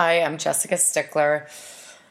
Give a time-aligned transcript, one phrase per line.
[0.00, 1.48] Hi, I'm Jessica Stickler.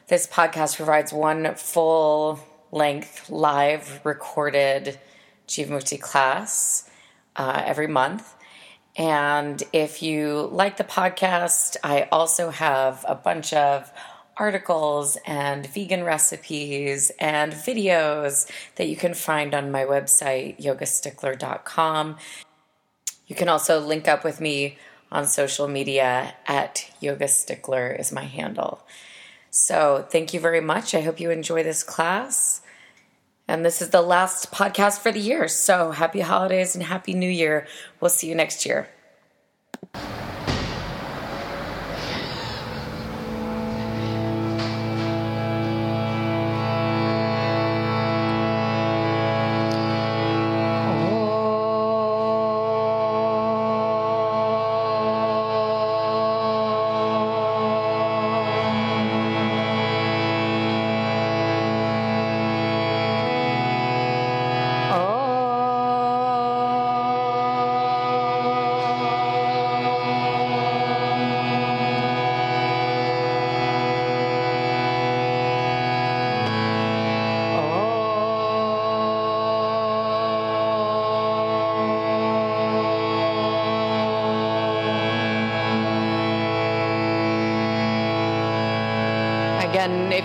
[0.08, 2.38] This podcast provides one full
[2.70, 5.00] length, live recorded
[5.46, 6.86] Jivamukti class
[7.34, 8.34] uh, every month.
[8.94, 13.90] And if you like the podcast, I also have a bunch of
[14.36, 22.18] articles and vegan recipes and videos that you can find on my website, yogastickler.com.
[23.26, 24.76] You can also link up with me
[25.10, 28.86] on social media at Yoga Stickler is my handle.
[29.50, 30.94] So thank you very much.
[30.94, 32.60] I hope you enjoy this class.
[33.46, 35.48] And this is the last podcast for the year.
[35.48, 37.66] So happy holidays and happy new year.
[38.00, 38.88] We'll see you next year.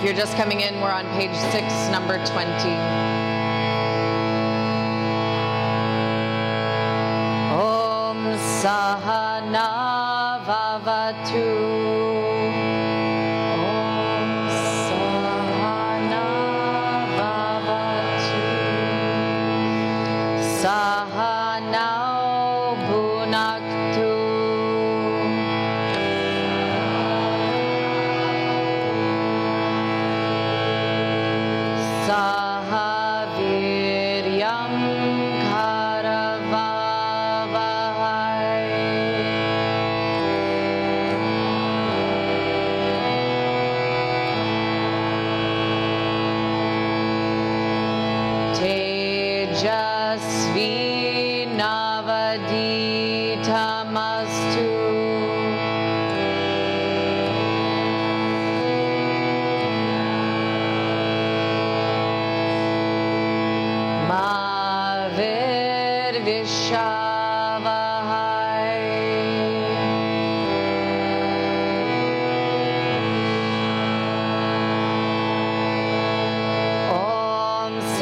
[0.03, 3.02] You're just coming in, we're on page six, number 20.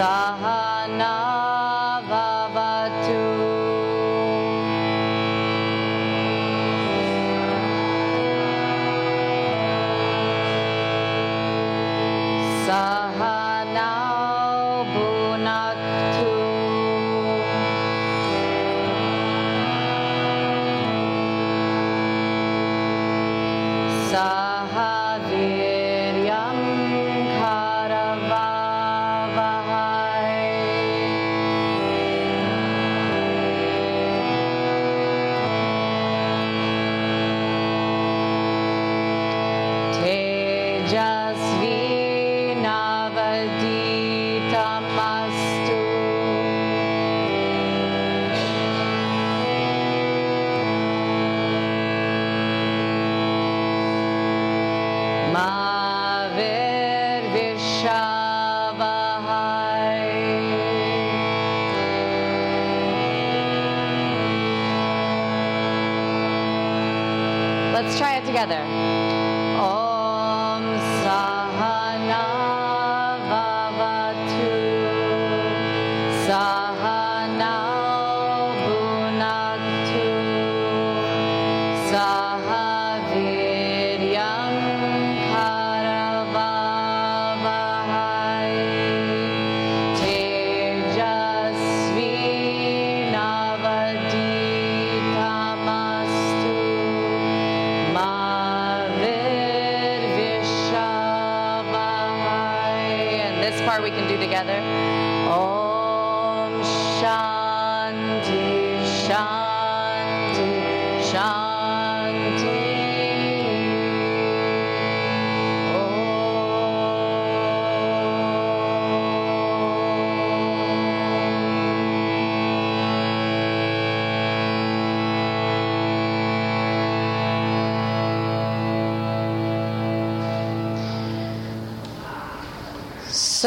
[0.02, 1.31] Om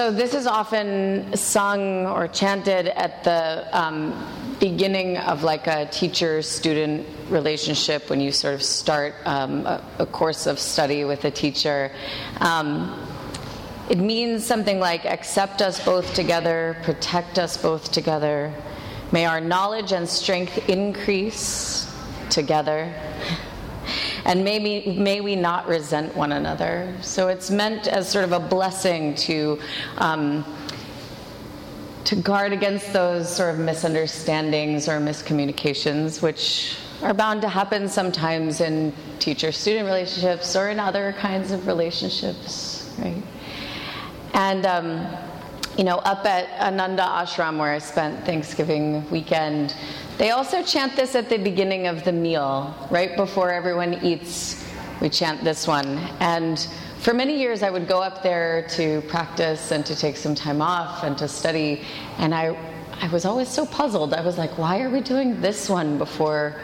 [0.05, 4.13] So, this is often sung or chanted at the um,
[4.61, 10.05] beginning of like a teacher student relationship when you sort of start um, a, a,
[10.05, 11.91] course of study with a teacher.
[12.41, 13.03] Um,
[13.89, 18.53] it means something like accept us both together, protect us both together.
[19.11, 21.91] May our knowledge and strength increase
[22.29, 22.93] together.
[24.25, 26.95] And may we, may we not resent one another.
[27.03, 29.61] So it's meant as sort of a blessing to.
[29.99, 30.45] Um,
[32.05, 38.61] to guard against those sort of misunderstandings or miscommunications, which are bound to happen sometimes
[38.61, 43.23] in teacher student relationships or in other kinds of relationships, right?
[44.35, 45.17] And, um,
[45.77, 49.75] you know, up at Ananda Ashram, where I spent Thanksgiving weekend,
[50.19, 54.65] they also chant this at the beginning of the meal, right before everyone eats.
[55.01, 55.99] We chant this one.
[56.21, 56.65] And
[57.01, 60.63] for many years, I would go up there to practice and to take some time
[60.63, 61.83] off and to study.
[62.19, 62.57] And I,
[63.03, 64.15] I was always so puzzled.
[64.15, 66.61] I was like, why are we doing this one before,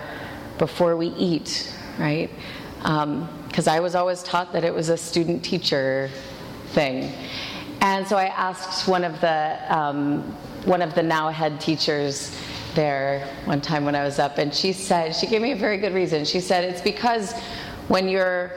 [0.58, 2.30] before we eat, right?
[2.78, 6.08] Because um, I was always taught that it was a student teacher
[6.68, 7.12] thing.
[7.80, 10.22] And so I asked one of the, um,
[10.64, 12.36] one of the now head teachers
[12.74, 15.78] there one time when I was up, and she said, she gave me a very
[15.78, 16.24] good reason.
[16.24, 17.32] She said, it's because
[17.88, 18.52] when you're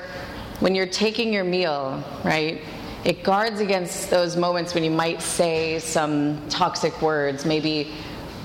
[0.59, 2.61] when you're taking your meal, right,
[3.03, 7.91] it guards against those moments when you might say some toxic words, maybe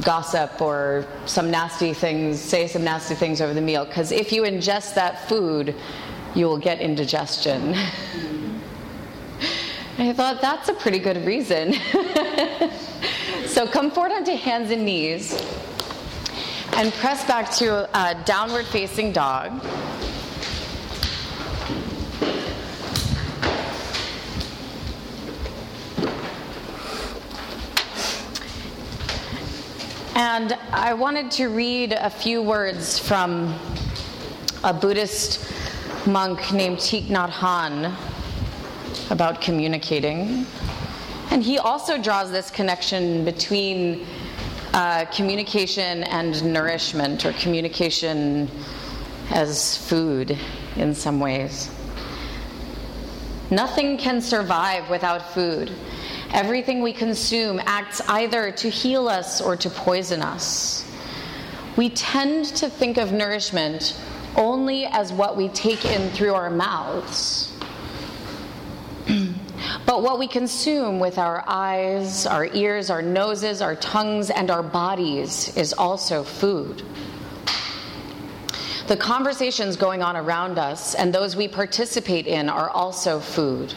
[0.02, 3.84] gossip or some nasty things, say some nasty things over the meal.
[3.84, 5.76] Because if you ingest that food,
[6.34, 7.76] you will get indigestion.
[10.00, 11.72] I thought that's a pretty good reason.
[13.46, 15.32] so come forward onto hands and knees
[16.74, 19.60] and press back to a uh, downward facing dog.
[30.14, 33.52] And I wanted to read a few words from
[34.62, 35.52] a Buddhist
[36.06, 37.96] monk named Thich Nhat Hanh
[39.10, 40.46] about communicating.
[41.30, 44.06] And he also draws this connection between
[44.74, 48.50] uh, communication and nourishment, or communication
[49.30, 50.38] as food
[50.76, 51.70] in some ways.
[53.50, 55.72] Nothing can survive without food.
[56.32, 60.84] Everything we consume acts either to heal us or to poison us.
[61.76, 63.98] We tend to think of nourishment
[64.36, 67.47] only as what we take in through our mouths.
[69.86, 74.62] But what we consume with our eyes, our ears, our noses, our tongues, and our
[74.62, 76.82] bodies is also food.
[78.86, 83.74] The conversations going on around us and those we participate in are also food.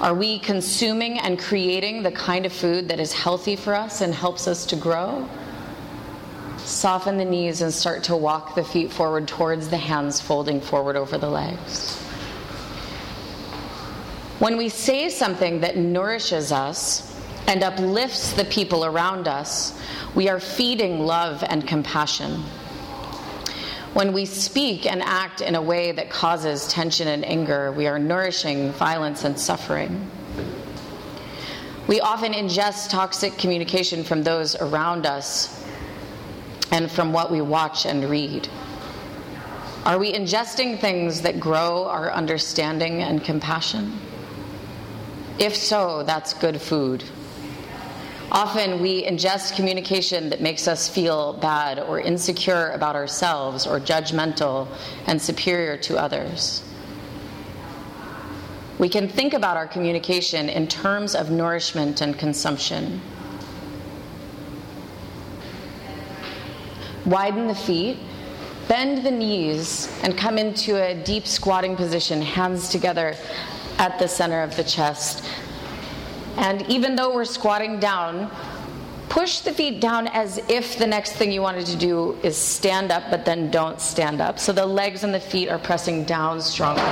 [0.00, 4.14] Are we consuming and creating the kind of food that is healthy for us and
[4.14, 5.28] helps us to grow?
[6.58, 10.96] Soften the knees and start to walk the feet forward towards the hands folding forward
[10.96, 12.05] over the legs.
[14.38, 17.14] When we say something that nourishes us
[17.46, 19.78] and uplifts the people around us,
[20.14, 22.42] we are feeding love and compassion.
[23.94, 27.98] When we speak and act in a way that causes tension and anger, we are
[27.98, 30.10] nourishing violence and suffering.
[31.86, 35.64] We often ingest toxic communication from those around us
[36.72, 38.48] and from what we watch and read.
[39.86, 43.98] Are we ingesting things that grow our understanding and compassion?
[45.38, 47.04] If so, that's good food.
[48.32, 54.66] Often we ingest communication that makes us feel bad or insecure about ourselves or judgmental
[55.06, 56.62] and superior to others.
[58.78, 63.00] We can think about our communication in terms of nourishment and consumption.
[67.04, 67.98] Widen the feet,
[68.68, 73.14] bend the knees, and come into a deep squatting position, hands together
[73.78, 75.24] at the center of the chest.
[76.36, 78.30] And even though we're squatting down,
[79.08, 82.92] push the feet down as if the next thing you wanted to do is stand
[82.92, 84.38] up, but then don't stand up.
[84.38, 86.82] So the legs and the feet are pressing down strongly.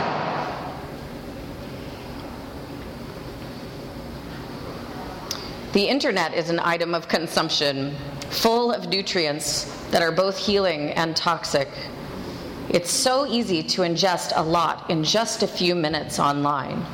[5.72, 7.96] The internet is an item of consumption
[8.30, 11.68] full of nutrients that are both healing and toxic.
[12.70, 16.84] It's so easy to ingest a lot in just a few minutes online.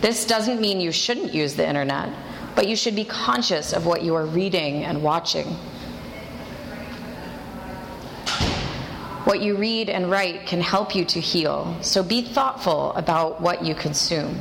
[0.00, 2.10] This doesn't mean you shouldn't use the internet,
[2.54, 5.46] but you should be conscious of what you are reading and watching.
[9.24, 13.64] What you read and write can help you to heal, so be thoughtful about what
[13.64, 14.34] you consume.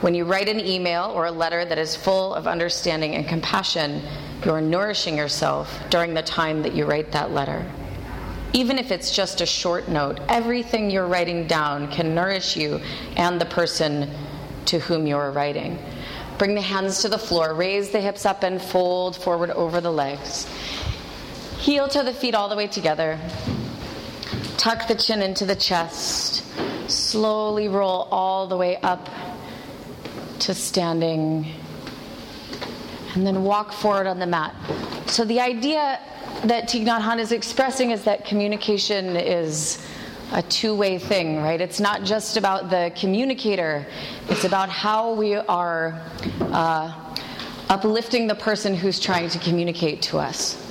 [0.00, 4.02] When you write an email or a letter that is full of understanding and compassion,
[4.44, 7.64] you are nourishing yourself during the time that you write that letter.
[8.56, 12.80] Even if it's just a short note, everything you're writing down can nourish you
[13.14, 14.10] and the person
[14.64, 15.78] to whom you are writing.
[16.38, 19.92] Bring the hands to the floor, raise the hips up and fold forward over the
[19.92, 20.46] legs.
[21.58, 23.18] Heel to the feet all the way together.
[24.56, 26.42] Tuck the chin into the chest.
[26.90, 29.10] Slowly roll all the way up
[30.38, 31.46] to standing.
[33.14, 34.54] And then walk forward on the mat.
[35.08, 36.00] So, the idea
[36.44, 39.84] that Thich Nhat Hanh is expressing is that communication is
[40.32, 41.60] a two way thing, right?
[41.60, 43.86] It's not just about the communicator,
[44.28, 46.00] it's about how we are
[46.40, 46.92] uh,
[47.68, 50.62] uplifting the person who's trying to communicate to us.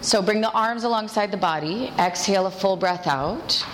[0.00, 3.64] So bring the arms alongside the body, exhale a full breath out.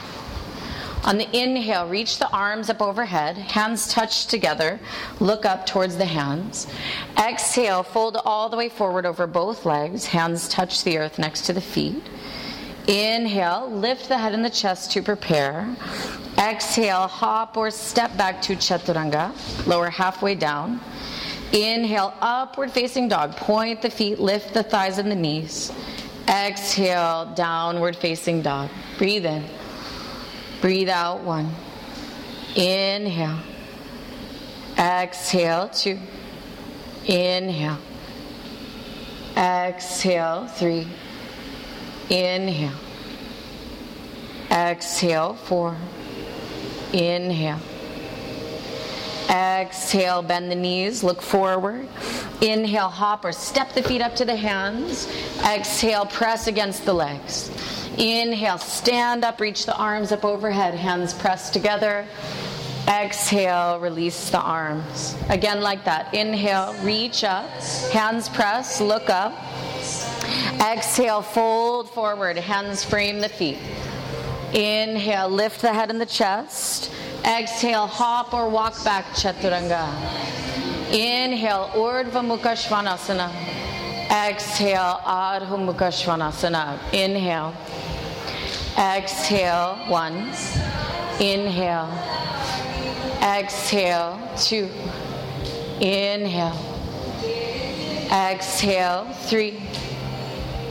[1.04, 4.78] On the inhale, reach the arms up overhead, hands touch together,
[5.18, 6.68] look up towards the hands.
[7.18, 11.52] Exhale, fold all the way forward over both legs, hands touch the earth next to
[11.52, 12.00] the feet.
[12.86, 15.76] Inhale, lift the head and the chest to prepare.
[16.38, 19.32] Exhale, hop or step back to chaturanga,
[19.66, 20.80] lower halfway down.
[21.52, 23.36] Inhale, upward facing dog.
[23.36, 25.72] Point the feet, lift the thighs and the knees.
[26.28, 28.70] Exhale, downward facing dog.
[28.98, 29.44] Breathe in.
[30.62, 31.50] Breathe out one.
[32.54, 33.40] Inhale.
[34.78, 35.98] Exhale two.
[37.04, 37.78] Inhale.
[39.36, 40.86] Exhale three.
[42.08, 42.78] Inhale.
[44.52, 45.76] Exhale, four.
[46.92, 47.58] Inhale.
[49.28, 51.88] Exhale, bend the knees, look forward.
[52.40, 55.08] Inhale, hop or step the feet up to the hands.
[55.44, 57.50] Exhale, press against the legs.
[57.98, 62.06] Inhale, stand up, reach the arms up overhead, hands pressed together.
[62.88, 65.14] Exhale, release the arms.
[65.28, 66.12] Again, like that.
[66.14, 67.48] Inhale, reach up,
[67.92, 69.32] hands press, look up.
[70.60, 73.58] Exhale, fold forward, hands frame the feet.
[74.52, 76.90] Inhale, lift the head and the chest.
[77.24, 79.88] Exhale, hop or walk back, Chaturanga.
[80.92, 83.30] Inhale, Urdhva Mukha Svanasana.
[84.10, 86.78] Exhale, Adho Mukha Svanasana.
[86.92, 87.54] Inhale.
[88.76, 90.30] Exhale, one.
[91.20, 91.88] Inhale.
[93.22, 94.68] Exhale, two.
[95.80, 96.56] Inhale.
[98.10, 99.62] Exhale, three.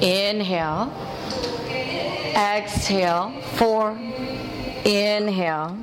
[0.02, 0.92] Inhale.
[2.36, 3.32] Exhale.
[3.56, 3.98] Four.
[4.86, 5.78] Inhale.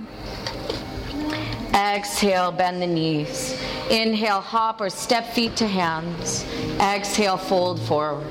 [1.72, 3.54] Exhale, bend the knees.
[3.90, 6.44] Inhale, hop or step feet to hands.
[6.78, 8.30] Exhale, fold forward.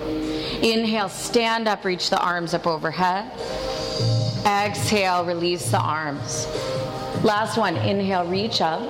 [0.62, 3.32] Inhale, stand up, reach the arms up overhead.
[4.46, 6.46] Exhale, release the arms.
[7.24, 7.76] Last one.
[7.78, 8.82] Inhale, reach up.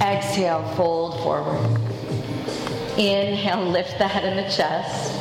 [0.00, 1.78] Exhale, fold forward.
[2.96, 5.12] Inhale, lift the head and the chest.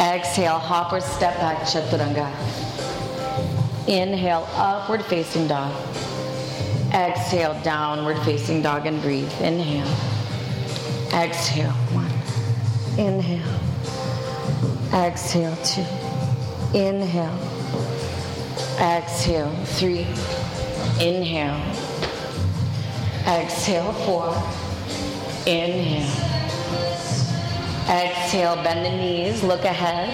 [0.00, 2.28] Exhale, hop or step back, chaturanga.
[3.88, 5.74] Inhale, upward facing dog.
[6.92, 9.30] Exhale, downward facing dog and breathe.
[9.40, 9.86] Inhale.
[11.12, 12.10] Exhale, one.
[12.98, 13.60] Inhale.
[14.94, 15.84] Exhale, two.
[16.76, 17.38] Inhale.
[18.80, 20.06] Exhale, three.
[21.00, 21.60] Inhale.
[23.26, 24.28] Exhale, four.
[25.46, 26.28] Inhale.
[27.88, 30.08] Exhale, bend the knees, look ahead.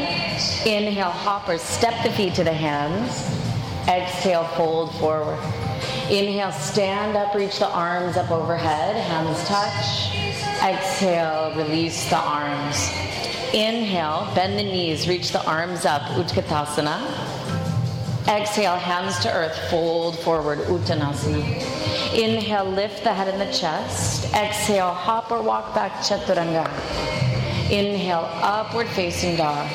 [0.66, 3.10] Inhale, hop or step the feet to the hands.
[3.88, 5.38] Exhale, fold forward.
[6.10, 10.12] Inhale, stand up, reach the arms up overhead, hands touch.
[10.62, 12.90] Exhale, release the arms.
[13.54, 17.00] Inhale, bend the knees, reach the arms up, Utkatasana.
[18.28, 21.42] Exhale, hands to earth, fold forward, Uttanasana.
[22.14, 24.30] Inhale, lift the head and the chest.
[24.34, 26.66] Exhale, hop or walk back, Chaturanga.
[27.70, 29.70] Inhale, upward facing dog.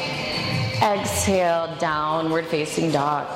[0.81, 3.27] Exhale, downward facing dog.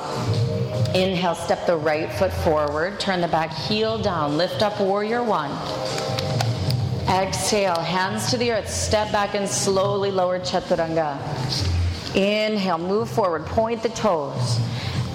[0.94, 5.50] Inhale, step the right foot forward, turn the back heel down, lift up warrior one.
[7.08, 11.18] Exhale, hands to the earth, step back and slowly lower chaturanga.
[12.14, 14.60] Inhale, move forward, point the toes.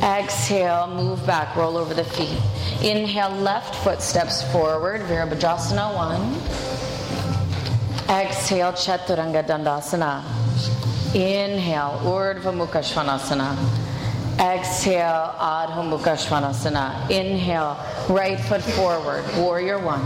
[0.03, 2.37] Exhale, move back, roll over the feet.
[2.83, 6.33] Inhale, left foot steps forward, Virabhadrasana one.
[8.09, 10.23] Exhale, Chaturanga Dandasana.
[11.15, 13.88] Inhale, Urdhva Mukha Svanasana.
[14.39, 17.09] Exhale, Adho Mukha Svanasana.
[17.09, 17.77] Inhale,
[18.07, 20.01] right foot forward, warrior one.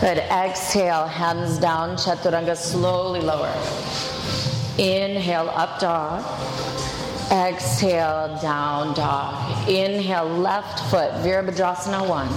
[0.00, 0.18] Good.
[0.30, 3.52] Exhale, hands down, Chaturanga, slowly lower.
[4.78, 6.24] Inhale, up dog.
[7.30, 9.68] Exhale, down dog.
[9.68, 12.28] Inhale, left foot, Virabhadrasana one.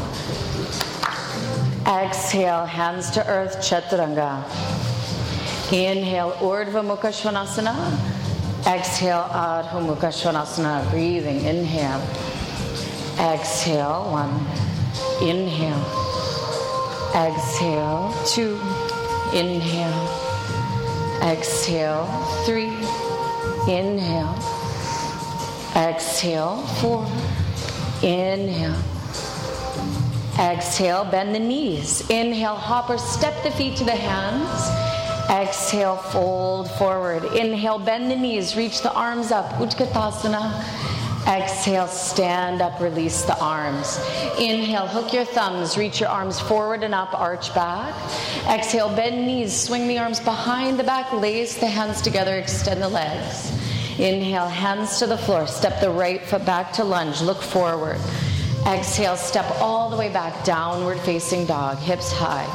[1.88, 4.44] Exhale, hands to earth, Chaturanga.
[5.72, 8.19] Inhale, Urdhva Mukha Svanasana.
[8.68, 10.89] Exhale, Adho Mukha Svanasana.
[10.92, 12.01] Breathing, inhale.
[13.18, 14.46] Exhale, one.
[15.22, 15.86] Inhale.
[17.16, 18.60] Exhale, two.
[19.34, 20.08] Inhale.
[21.24, 22.06] Exhale,
[22.46, 22.74] three.
[23.68, 24.36] Inhale.
[25.75, 27.06] Exhale, four.
[28.04, 28.75] Inhale.
[30.38, 32.08] Exhale, bend the knees.
[32.10, 34.88] Inhale, hop or step the feet to the hands.
[35.29, 37.24] Exhale, fold forward.
[37.36, 39.45] Inhale, bend the knees, reach the arms up.
[39.53, 40.65] Utkatasana.
[41.27, 44.00] Exhale, stand up, release the arms.
[44.39, 47.93] Inhale, hook your thumbs, reach your arms forward and up, arch back.
[48.50, 52.89] Exhale, bend knees, swing the arms behind the back, lace the hands together, extend the
[52.89, 53.51] legs.
[54.00, 58.00] Inhale, hands to the floor, step the right foot back to lunge, look forward.
[58.65, 62.48] Exhale, step all the way back, downward facing dog, hips high.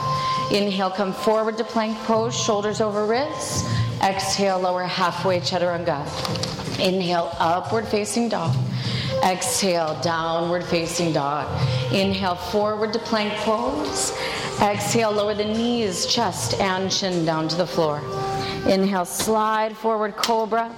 [0.53, 3.65] Inhale, come forward to plank pose, shoulders over wrists.
[4.03, 6.05] Exhale, lower halfway chaturanga.
[6.79, 8.55] Inhale, upward facing dog.
[9.25, 11.49] Exhale, downward facing dog.
[11.93, 14.13] Inhale, forward to plank pose.
[14.61, 17.99] Exhale, lower the knees, chest, and chin down to the floor.
[18.69, 20.71] Inhale, slide forward, cobra.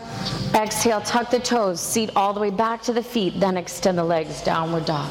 [0.55, 4.05] Exhale, tuck the toes, seat all the way back to the feet, then extend the
[4.05, 5.11] legs, downward dog.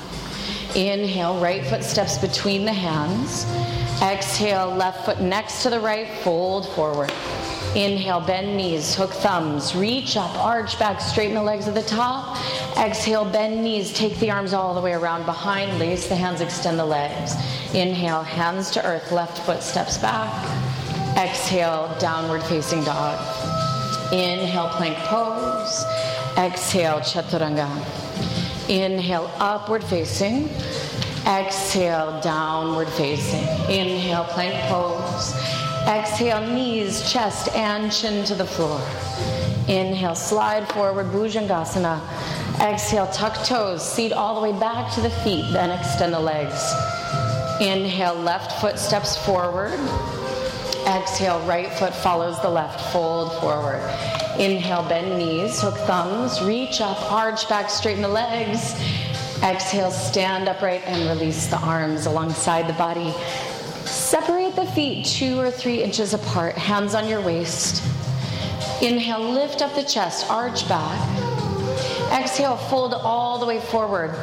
[0.75, 3.45] Inhale, right foot steps between the hands.
[4.01, 7.11] Exhale, left foot next to the right, fold forward.
[7.75, 12.37] Inhale, bend knees, hook thumbs, reach up, arch back, straighten the legs at the top.
[12.77, 16.79] Exhale, bend knees, take the arms all the way around behind, lace the hands, extend
[16.79, 17.33] the legs.
[17.73, 20.31] Inhale, hands to earth, left foot steps back.
[21.17, 23.19] Exhale, downward facing dog.
[24.13, 25.83] Inhale, plank pose.
[26.37, 27.69] Exhale, chaturanga.
[28.69, 30.49] Inhale, upward facing.
[31.25, 33.43] Exhale, downward facing.
[33.67, 35.33] Inhale, plank pose.
[35.87, 38.79] Exhale, knees, chest, and chin to the floor.
[39.67, 41.99] Inhale, slide forward, Bhujangasana.
[42.61, 46.71] Exhale, tuck toes, seat all the way back to the feet, then extend the legs.
[47.59, 49.79] Inhale, left foot steps forward.
[50.87, 53.81] Exhale, right foot follows the left, fold forward.
[54.37, 58.75] Inhale, bend knees, hook thumbs, reach up, arch back, straighten the legs.
[59.43, 63.13] Exhale, stand upright and release the arms alongside the body.
[63.85, 67.83] Separate the feet two or three inches apart, hands on your waist.
[68.81, 70.99] Inhale, lift up the chest, arch back.
[72.11, 74.15] Exhale, fold all the way forward.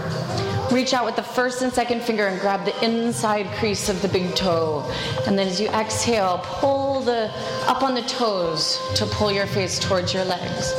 [0.72, 4.09] Reach out with the first and second finger and grab the inside crease of the
[4.09, 4.90] big toe.
[5.27, 7.31] And then as you exhale, pull the
[7.66, 10.72] up on the toes to pull your face towards your legs.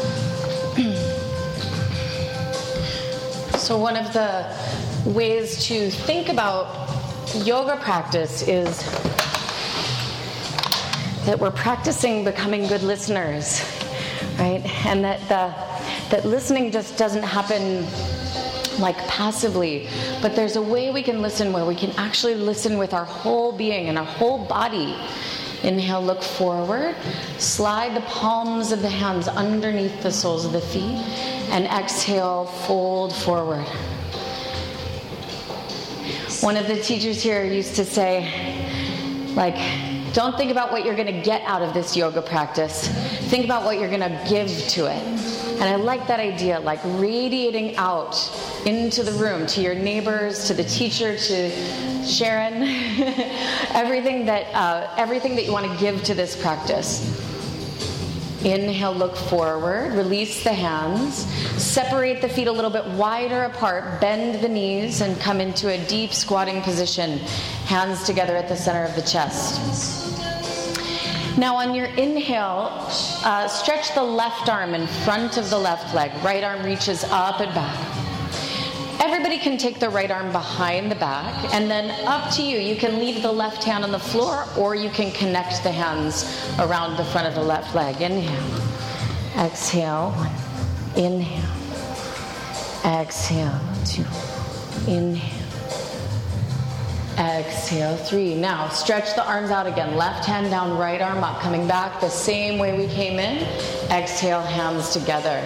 [3.63, 4.45] So one of the
[5.05, 6.67] ways to think about
[7.45, 8.77] yoga practice is
[11.25, 13.63] that we're practicing becoming good listeners,
[14.37, 14.61] right?
[14.85, 15.55] And that the
[16.09, 17.87] that listening just doesn't happen
[18.81, 19.87] like passively,
[20.21, 23.53] but there's a way we can listen where we can actually listen with our whole
[23.53, 24.97] being and our whole body.
[25.63, 26.97] Inhale, look forward.
[27.37, 31.32] Slide the palms of the hands underneath the soles of the feet.
[31.53, 33.67] And exhale, fold forward.
[36.41, 38.25] One of the teachers here used to say,
[39.35, 39.55] like,
[40.13, 42.87] don't think about what you're going to get out of this yoga practice.
[43.29, 45.01] Think about what you're going to give to it.
[45.61, 48.15] And I like that idea, like radiating out
[48.65, 52.63] into the room to your neighbors, to the teacher, to Sharon,
[53.73, 57.32] everything that uh, everything that you want to give to this practice.
[58.43, 61.25] Inhale, look forward, release the hands,
[61.61, 65.77] separate the feet a little bit wider apart, bend the knees, and come into a
[65.87, 67.19] deep squatting position,
[67.65, 69.61] hands together at the center of the chest.
[71.37, 72.69] Now, on your inhale,
[73.23, 76.11] uh, stretch the left arm in front of the left leg.
[76.23, 78.02] Right arm reaches up and back.
[79.03, 82.57] Everybody can take the right arm behind the back, and then up to you.
[82.57, 86.23] You can leave the left hand on the floor, or you can connect the hands
[86.57, 88.01] around the front of the left leg.
[88.01, 88.61] Inhale.
[89.37, 90.15] Exhale.
[90.95, 91.49] Inhale.
[92.85, 93.59] Exhale.
[93.85, 94.05] Two.
[94.89, 95.43] Inhale.
[97.19, 98.35] Exhale, three.
[98.35, 99.97] Now stretch the arms out again.
[99.97, 101.41] Left hand down, right arm up.
[101.41, 103.43] Coming back the same way we came in.
[103.91, 105.41] Exhale, hands together.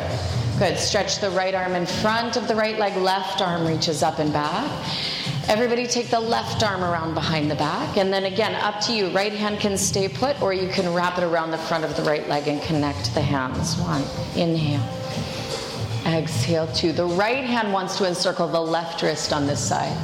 [0.60, 0.80] Good.
[0.80, 2.98] Stretch the right arm in front of the right leg.
[2.98, 4.68] Left arm reaches up and back.
[5.48, 7.96] Everybody take the left arm around behind the back.
[7.96, 9.10] And then again, up to you.
[9.12, 12.02] Right hand can stay put, or you can wrap it around the front of the
[12.02, 13.78] right leg and connect the hands.
[13.78, 14.04] One.
[14.36, 14.82] Inhale.
[16.08, 16.92] Exhale, two.
[16.92, 19.96] The right hand wants to encircle the left wrist on this side.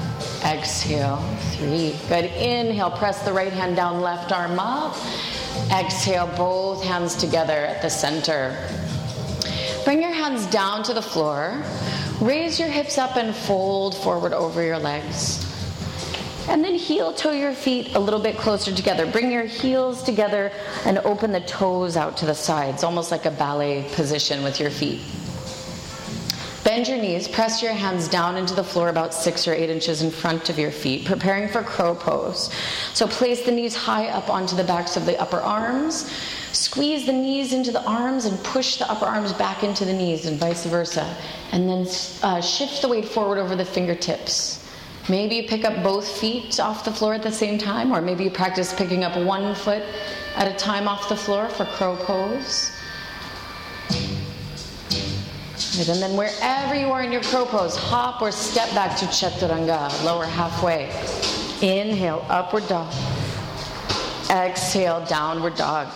[0.46, 1.18] Exhale,
[1.54, 1.96] three.
[2.10, 2.26] Good.
[2.26, 4.96] Inhale, press the right hand down, left arm up.
[5.72, 8.56] Exhale, both hands together at the center.
[9.86, 11.62] Bring your hands down to the floor.
[12.22, 15.46] Raise your hips up and fold forward over your legs.
[16.48, 19.06] And then heel toe your feet a little bit closer together.
[19.06, 20.52] Bring your heels together
[20.86, 24.70] and open the toes out to the sides, almost like a ballet position with your
[24.70, 25.02] feet.
[26.64, 30.02] Bend your knees, press your hands down into the floor about six or eight inches
[30.02, 32.50] in front of your feet, preparing for crow pose.
[32.94, 36.10] So place the knees high up onto the backs of the upper arms.
[36.54, 40.28] Squeeze the knees into the arms and push the upper arms back into the knees
[40.28, 41.16] and vice versa.
[41.52, 41.88] And then
[42.22, 44.64] uh, shift the weight forward over the fingertips.
[45.10, 48.24] Maybe you pick up both feet off the floor at the same time, or maybe
[48.24, 49.82] you practice picking up one foot
[50.36, 52.72] at a time off the floor for crow pose.
[55.76, 60.04] And then wherever you are in your crow pose, hop or step back to chaturanga,
[60.06, 60.84] lower halfway.
[61.68, 62.94] Inhale, upward dog.
[64.30, 65.88] Exhale, downward dog.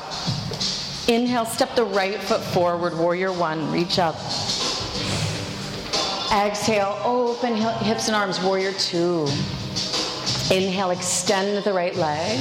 [1.07, 4.15] Inhale, step the right foot forward, warrior one, reach up.
[6.33, 9.25] Exhale, open hips and arms, warrior two.
[10.51, 12.37] Inhale, extend the right leg.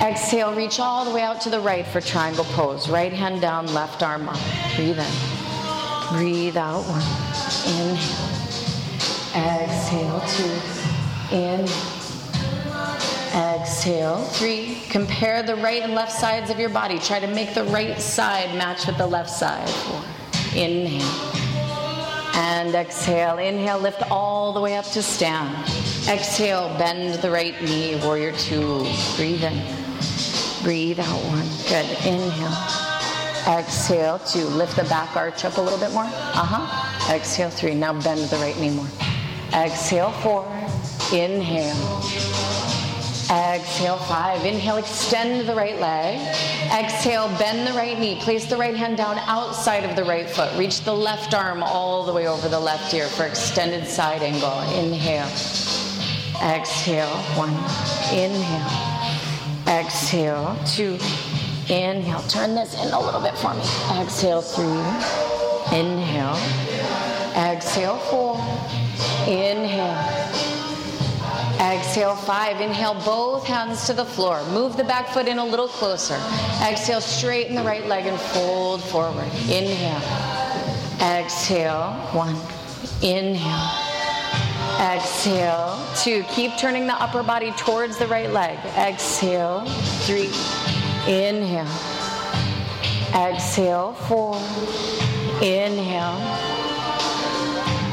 [0.00, 2.88] Exhale, reach all the way out to the right for triangle pose.
[2.88, 4.38] Right hand down, left arm up.
[4.76, 6.16] Breathe in.
[6.16, 7.02] Breathe out one.
[7.66, 8.44] Inhale.
[9.34, 11.34] Exhale two.
[11.34, 11.93] In.
[13.34, 14.78] Exhale three.
[14.90, 17.00] Compare the right and left sides of your body.
[17.00, 19.68] Try to make the right side match with the left side.
[19.68, 20.04] Four.
[20.54, 21.02] Inhale.
[22.36, 23.38] And exhale.
[23.38, 25.52] Inhale, lift all the way up to stand.
[26.08, 28.86] Exhale, bend the right knee, warrior two.
[29.16, 29.60] Breathe in.
[30.62, 31.48] Breathe out one.
[31.68, 31.90] Good.
[32.06, 33.58] Inhale.
[33.58, 34.44] Exhale, two.
[34.44, 36.04] Lift the back arch up a little bit more.
[36.04, 37.12] Uh huh.
[37.12, 37.74] Exhale, three.
[37.74, 38.86] Now bend the right knee more.
[39.52, 40.46] Exhale, four.
[41.12, 41.74] Inhale.
[43.30, 44.44] Exhale, five.
[44.44, 46.18] Inhale, extend the right leg.
[46.72, 48.20] Exhale, bend the right knee.
[48.20, 50.54] Place the right hand down outside of the right foot.
[50.58, 54.60] Reach the left arm all the way over the left ear for extended side angle.
[54.78, 55.26] Inhale.
[56.42, 57.54] Exhale, one.
[58.12, 58.94] Inhale.
[59.66, 60.98] Exhale, two.
[61.72, 63.62] Inhale, turn this in a little bit for me.
[64.02, 65.78] Exhale, three.
[65.78, 66.36] Inhale.
[67.34, 68.36] Exhale, four.
[69.26, 70.13] Inhale.
[71.94, 72.60] Exhale, five.
[72.60, 74.42] Inhale, both hands to the floor.
[74.48, 76.18] Move the back foot in a little closer.
[76.60, 79.28] Exhale, straighten the right leg and fold forward.
[79.48, 80.02] Inhale.
[81.00, 82.34] Exhale, one.
[83.00, 83.70] Inhale.
[84.80, 86.24] Exhale, two.
[86.30, 88.58] Keep turning the upper body towards the right leg.
[88.76, 89.64] Exhale,
[90.02, 90.32] three.
[91.06, 91.70] Inhale.
[93.14, 94.34] Exhale, four.
[95.40, 96.53] Inhale.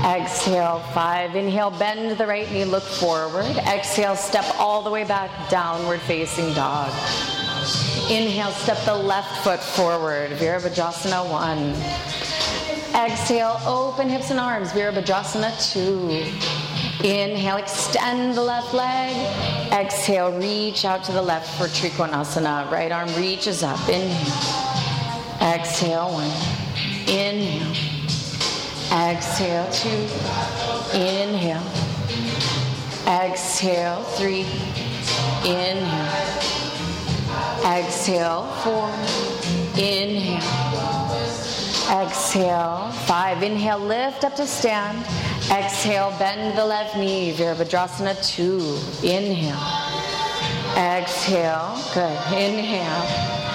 [0.05, 1.35] Exhale, five.
[1.35, 3.45] Inhale, bend the right knee, look forward.
[3.67, 6.91] Exhale, step all the way back, downward facing dog.
[8.09, 11.75] Inhale, step the left foot forward, Virabhadrasana one.
[12.95, 16.09] Exhale, open hips and arms, Virabhadrasana two.
[17.07, 19.15] Inhale, extend the left leg.
[19.71, 22.69] Exhale, reach out to the left for Trikonasana.
[22.71, 23.79] Right arm reaches up.
[23.87, 25.53] Inhale.
[25.55, 26.31] Exhale, one.
[27.07, 27.90] Inhale.
[28.91, 29.89] Exhale, two.
[30.93, 31.63] Inhale.
[33.07, 34.45] Exhale, three.
[35.45, 36.11] Inhale.
[37.65, 38.89] Exhale, four.
[39.81, 40.41] Inhale.
[42.01, 43.41] Exhale, five.
[43.41, 44.97] Inhale, lift up to stand.
[45.49, 48.77] Exhale, bend the left knee, Virabhadrasana two.
[49.07, 49.55] Inhale.
[50.75, 52.17] Exhale, good.
[52.33, 53.50] Inhale.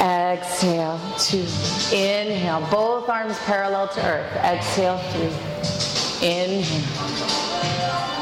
[0.00, 1.46] Exhale, two.
[1.94, 4.30] Inhale, both arms parallel to earth.
[4.36, 6.28] Exhale, three.
[6.28, 7.06] Inhale.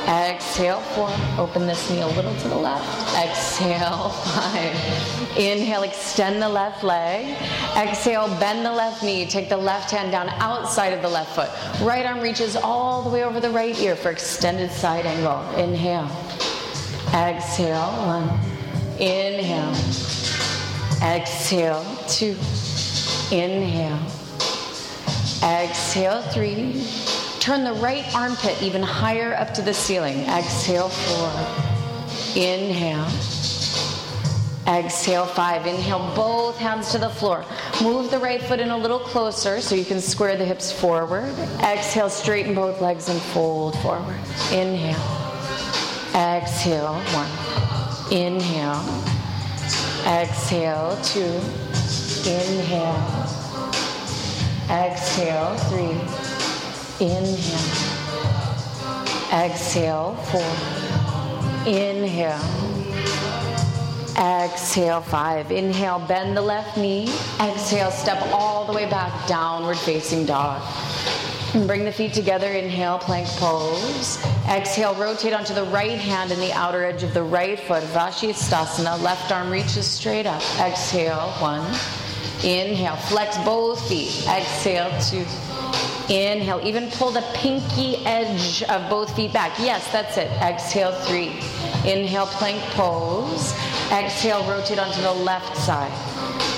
[0.07, 1.11] Exhale, four.
[1.39, 3.17] Open this knee a little to the left.
[3.17, 5.39] Exhale, five.
[5.39, 7.37] Inhale, extend the left leg.
[7.77, 9.27] Exhale, bend the left knee.
[9.27, 11.51] Take the left hand down outside of the left foot.
[11.85, 15.41] Right arm reaches all the way over the right ear for extended side angle.
[15.59, 16.11] Inhale.
[17.15, 18.29] Exhale, one.
[19.01, 20.14] Inhale.
[21.05, 22.35] Exhale, two.
[23.31, 24.01] Inhale.
[25.43, 26.87] Exhale, three.
[27.41, 30.21] Turn the right armpit even higher up to the ceiling.
[30.21, 31.29] Exhale, four.
[32.43, 33.07] Inhale.
[34.67, 35.67] Exhale, five.
[35.67, 37.45] Inhale, both hands to the floor.
[37.83, 41.35] Move the right foot in a little closer so you can square the hips forward.
[41.61, 44.17] Exhale, straighten both legs and fold forward.
[44.53, 44.97] Inhale.
[46.15, 48.11] Exhale, one.
[48.11, 49.14] Inhale.
[50.07, 51.41] Exhale, two.
[52.29, 53.01] Inhale.
[54.71, 55.97] Exhale, three.
[57.07, 57.95] Inhale.
[59.33, 60.43] Exhale, four.
[61.67, 62.39] Inhale.
[64.19, 65.51] Exhale, five.
[65.51, 67.09] Inhale, bend the left knee.
[67.41, 70.63] Exhale, step all the way back, downward facing dog.
[71.55, 72.49] And bring the feet together.
[72.49, 74.19] Inhale, plank pose.
[74.49, 77.85] Exhale, rotate onto the right hand and the outer edge of the right foot.
[77.85, 79.01] Vashisthasana.
[79.01, 80.43] Left arm reaches straight up.
[80.59, 81.65] Exhale, one.
[82.43, 84.27] Inhale, flex both feet.
[84.29, 85.25] Exhale, two.
[86.13, 89.57] Inhale, even pull the pinky edge of both feet back.
[89.61, 90.31] Yes, that's it.
[90.43, 91.29] Exhale, three.
[91.89, 93.55] Inhale, plank pose.
[93.93, 95.93] Exhale, rotate onto the left side.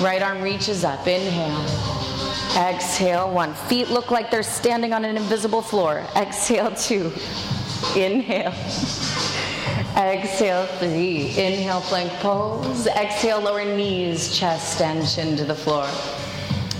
[0.01, 1.07] Right arm reaches up.
[1.07, 1.96] Inhale.
[2.57, 3.53] Exhale, one.
[3.53, 6.03] Feet look like they're standing on an invisible floor.
[6.15, 7.13] Exhale, two.
[7.95, 8.53] Inhale.
[9.95, 11.29] Exhale, three.
[11.37, 12.87] Inhale, plank pose.
[12.87, 15.87] Exhale, lower knees, chest, and chin to the floor.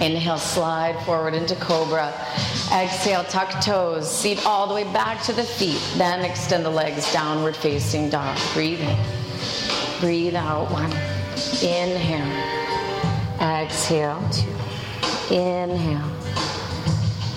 [0.01, 2.11] Inhale, slide forward into cobra.
[2.73, 5.79] Exhale, tuck toes, seat all the way back to the feet.
[5.95, 8.35] Then extend the legs, downward facing dog.
[8.53, 8.97] Breathe in.
[9.99, 10.91] Breathe out, one.
[11.61, 12.25] Inhale.
[13.39, 14.56] Exhale, two.
[15.31, 16.09] Inhale.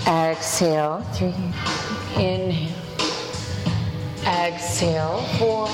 [0.06, 1.34] Exhale, three.
[2.16, 2.76] Inhale.
[4.24, 5.68] Exhale, four.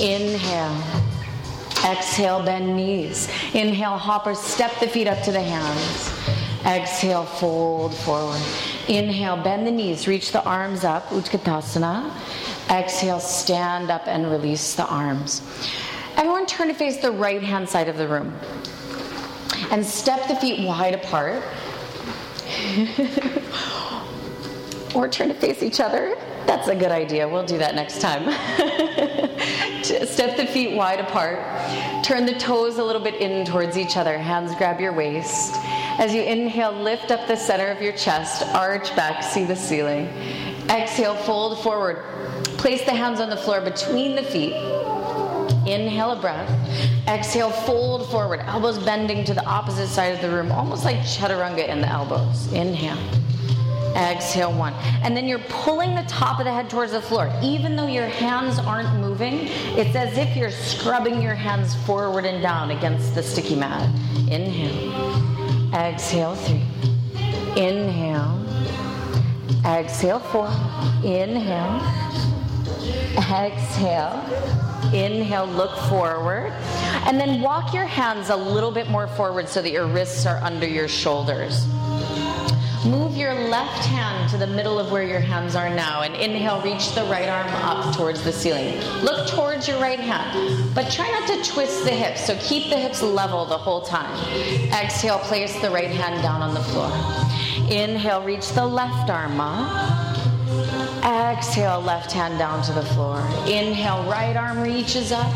[0.00, 0.82] Inhale.
[1.84, 3.28] Exhale, bend knees.
[3.52, 6.12] Inhale, hopper, step the feet up to the hands.
[6.64, 8.40] Exhale, fold forward.
[8.88, 12.12] Inhale, bend the knees, reach the arms up, Utkatasana.
[12.70, 15.42] Exhale, stand up and release the arms.
[16.16, 18.32] Everyone turn to face the right hand side of the room.
[19.70, 21.42] And step the feet wide apart.
[24.94, 26.16] or turn to face each other.
[26.46, 27.28] That's a good idea.
[27.28, 28.24] We'll do that next time.
[29.82, 31.38] Step the feet wide apart.
[32.04, 34.18] Turn the toes a little bit in towards each other.
[34.18, 35.54] Hands grab your waist.
[35.98, 40.06] As you inhale, lift up the center of your chest, arch back, see the ceiling.
[40.68, 42.04] Exhale, fold forward.
[42.58, 44.54] Place the hands on the floor between the feet.
[45.66, 46.50] Inhale a breath.
[47.08, 51.68] Exhale, fold forward, elbows bending to the opposite side of the room, almost like chaturanga
[51.68, 52.52] in the elbows.
[52.52, 52.98] Inhale.
[53.96, 54.72] Exhale, one.
[55.02, 57.32] And then you're pulling the top of the head towards the floor.
[57.42, 59.48] Even though your hands aren't moving,
[59.78, 63.88] it's as if you're scrubbing your hands forward and down against the sticky mat.
[64.28, 65.72] Inhale.
[65.74, 66.64] Exhale, three.
[67.56, 68.40] Inhale.
[69.64, 70.48] Exhale, four.
[71.04, 71.80] Inhale.
[73.16, 74.73] Exhale.
[74.94, 76.52] Inhale, look forward.
[77.06, 80.38] And then walk your hands a little bit more forward so that your wrists are
[80.38, 81.66] under your shoulders.
[82.86, 86.60] Move your left hand to the middle of where your hands are now and inhale,
[86.60, 88.78] reach the right arm up towards the ceiling.
[89.02, 92.76] Look towards your right hand, but try not to twist the hips, so keep the
[92.76, 94.14] hips level the whole time.
[94.70, 96.90] Exhale, place the right hand down on the floor.
[97.70, 100.03] Inhale, reach the left arm up.
[101.04, 103.20] Exhale, left hand down to the floor.
[103.46, 105.30] Inhale, right arm reaches up.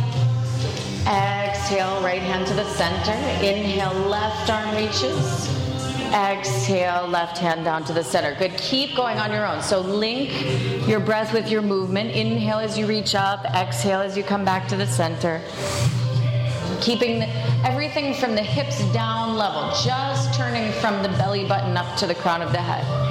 [1.06, 3.12] Exhale, right hand to the center.
[3.44, 5.46] Inhale, left arm reaches.
[6.14, 8.34] Exhale, left hand down to the center.
[8.36, 8.56] Good.
[8.56, 9.60] Keep going on your own.
[9.60, 12.12] So link your breath with your movement.
[12.12, 15.42] Inhale as you reach up, exhale as you come back to the center.
[16.80, 17.24] Keeping
[17.62, 22.14] everything from the hips down level, just turning from the belly button up to the
[22.14, 23.07] crown of the head.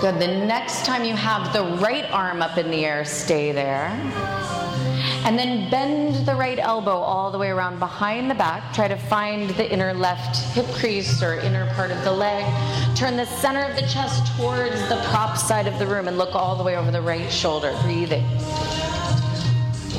[0.00, 0.20] Good.
[0.20, 3.88] The next time you have the right arm up in the air, stay there.
[5.24, 8.74] And then bend the right elbow all the way around behind the back.
[8.74, 12.44] Try to find the inner left hip crease or inner part of the leg.
[12.94, 16.34] Turn the center of the chest towards the prop side of the room and look
[16.34, 17.74] all the way over the right shoulder.
[17.82, 18.24] Breathing.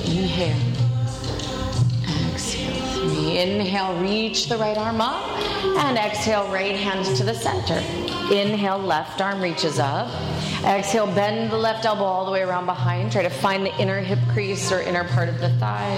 [0.06, 0.56] Inhale.
[2.32, 2.86] Exhale.
[2.94, 3.40] Three.
[3.40, 5.26] Inhale, reach the right arm up.
[5.80, 7.84] And exhale, right hand to the center.
[8.32, 10.10] Inhale, left arm reaches up.
[10.66, 13.12] Exhale, bend the left elbow all the way around behind.
[13.12, 15.96] Try to find the inner hip crease or inner part of the thigh.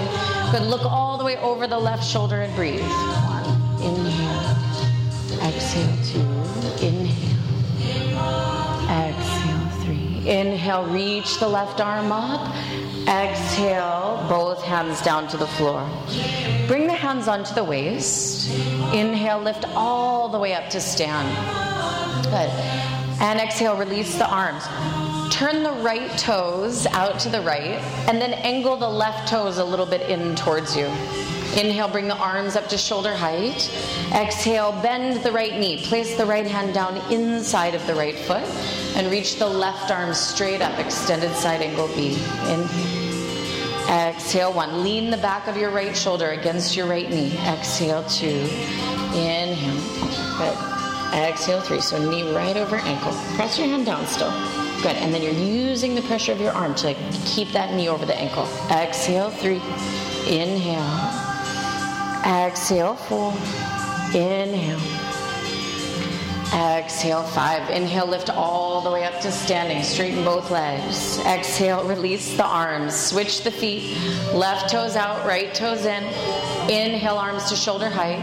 [0.52, 0.62] Good.
[0.62, 2.80] Look all the way over the left shoulder and breathe.
[2.80, 3.82] One.
[3.82, 4.60] Inhale.
[5.42, 6.86] Exhale, two.
[6.86, 7.30] Inhale.
[8.90, 10.30] Exhale, three.
[10.30, 12.54] Inhale, reach the left arm up.
[13.08, 15.88] Exhale, both hands down to the floor.
[16.68, 18.50] Bring the hands onto the waist.
[18.94, 21.28] Inhale, lift all the way up to stand.
[22.24, 22.50] Good.
[23.20, 24.64] And exhale, release the arms.
[25.32, 29.64] Turn the right toes out to the right, and then angle the left toes a
[29.64, 30.86] little bit in towards you.
[31.56, 33.70] Inhale, bring the arms up to shoulder height.
[34.12, 35.84] Exhale, bend the right knee.
[35.84, 38.44] Place the right hand down inside of the right foot
[38.96, 42.14] and reach the left arm straight up, extended side angle B.
[42.48, 43.00] Inhale.
[43.90, 44.84] Exhale one.
[44.84, 47.36] Lean the back of your right shoulder against your right knee.
[47.38, 48.48] Exhale two.
[49.12, 50.38] Inhale.
[50.38, 50.79] Good.
[51.12, 51.80] Exhale three.
[51.80, 53.12] So knee right over ankle.
[53.36, 54.30] Press your hand down still.
[54.82, 54.96] Good.
[54.96, 56.94] And then you're using the pressure of your arm to
[57.26, 58.48] keep that knee over the ankle.
[58.70, 59.60] Exhale three.
[60.26, 60.80] Inhale.
[62.24, 63.32] Exhale four.
[64.14, 64.80] Inhale.
[66.52, 67.70] Exhale, five.
[67.70, 69.84] Inhale, lift all the way up to standing.
[69.84, 71.18] Straighten both legs.
[71.20, 72.92] Exhale, release the arms.
[72.92, 73.96] Switch the feet.
[74.34, 76.02] Left toes out, right toes in.
[76.68, 78.20] Inhale, arms to shoulder height.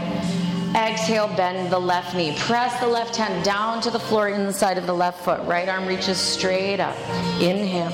[0.78, 2.36] Exhale, bend the left knee.
[2.38, 5.40] Press the left hand down to the floor inside of the left foot.
[5.44, 6.96] Right arm reaches straight up.
[7.40, 7.90] Inhale.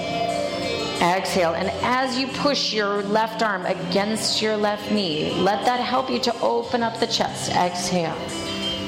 [1.00, 1.54] Exhale.
[1.54, 6.18] And as you push your left arm against your left knee, let that help you
[6.20, 7.52] to open up the chest.
[7.52, 8.16] Exhale.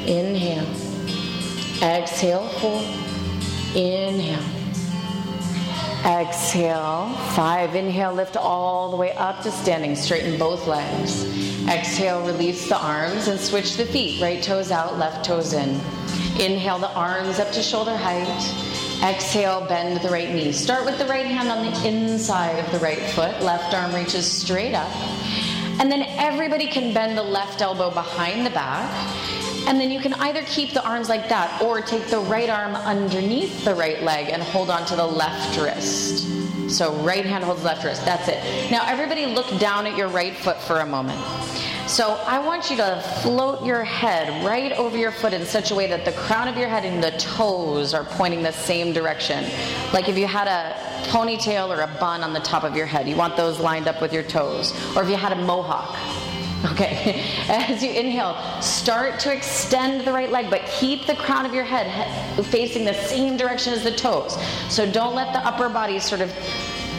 [0.07, 0.69] Inhale.
[1.83, 2.83] Exhale, four.
[3.75, 4.66] Inhale.
[6.05, 7.75] Exhale, five.
[7.75, 9.97] Inhale, lift all the way up to standing.
[9.97, 11.25] Straighten both legs.
[11.69, 14.23] Exhale, release the arms and switch the feet.
[14.23, 15.81] Right toes out, left toes in.
[16.39, 18.29] Inhale the arms up to shoulder height.
[19.03, 20.53] Exhale, bend the right knee.
[20.53, 23.43] Start with the right hand on the inside of the right foot.
[23.43, 24.91] Left arm reaches straight up.
[25.81, 28.91] And then everybody can bend the left elbow behind the back
[29.67, 32.75] and then you can either keep the arms like that or take the right arm
[32.75, 36.27] underneath the right leg and hold on to the left wrist.
[36.71, 38.05] So right hand holds left wrist.
[38.05, 38.71] That's it.
[38.71, 41.21] Now everybody look down at your right foot for a moment.
[41.89, 45.75] So I want you to float your head right over your foot in such a
[45.75, 49.45] way that the crown of your head and the toes are pointing the same direction.
[49.93, 50.75] Like if you had a
[51.11, 54.03] ponytail or a bun on the top of your head, you want those lined up
[54.03, 54.73] with your toes.
[54.97, 55.97] Or if you had a mohawk,
[56.65, 61.55] Okay, as you inhale, start to extend the right leg, but keep the crown of
[61.55, 61.87] your head
[62.47, 64.37] facing the same direction as the toes.
[64.69, 66.33] So don't let the upper body sort of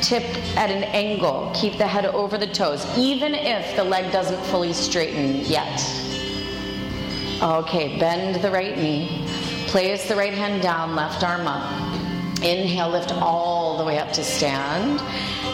[0.02, 0.24] tip
[0.56, 1.52] at an angle.
[1.56, 5.82] Keep the head over the toes, even if the leg doesn't fully straighten yet.
[7.41, 9.26] Okay, bend the right knee.
[9.67, 11.96] Place the right hand down, left arm up.
[12.43, 15.02] Inhale, lift all the way up to stand.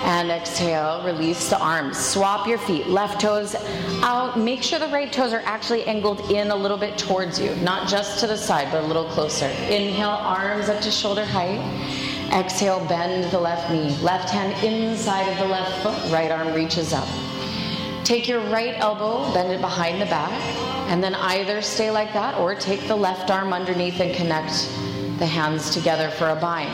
[0.03, 1.97] And exhale, release the arms.
[1.97, 2.87] Swap your feet.
[2.87, 3.55] Left toes
[4.01, 4.37] out.
[4.37, 7.87] Make sure the right toes are actually angled in a little bit towards you, not
[7.87, 9.47] just to the side, but a little closer.
[9.69, 11.59] Inhale, arms up to shoulder height.
[12.33, 13.95] Exhale, bend the left knee.
[14.01, 16.11] Left hand inside of the left foot.
[16.11, 17.07] Right arm reaches up.
[18.03, 20.33] Take your right elbow, bend it behind the back,
[20.89, 24.69] and then either stay like that or take the left arm underneath and connect
[25.19, 26.71] the hands together for a bind.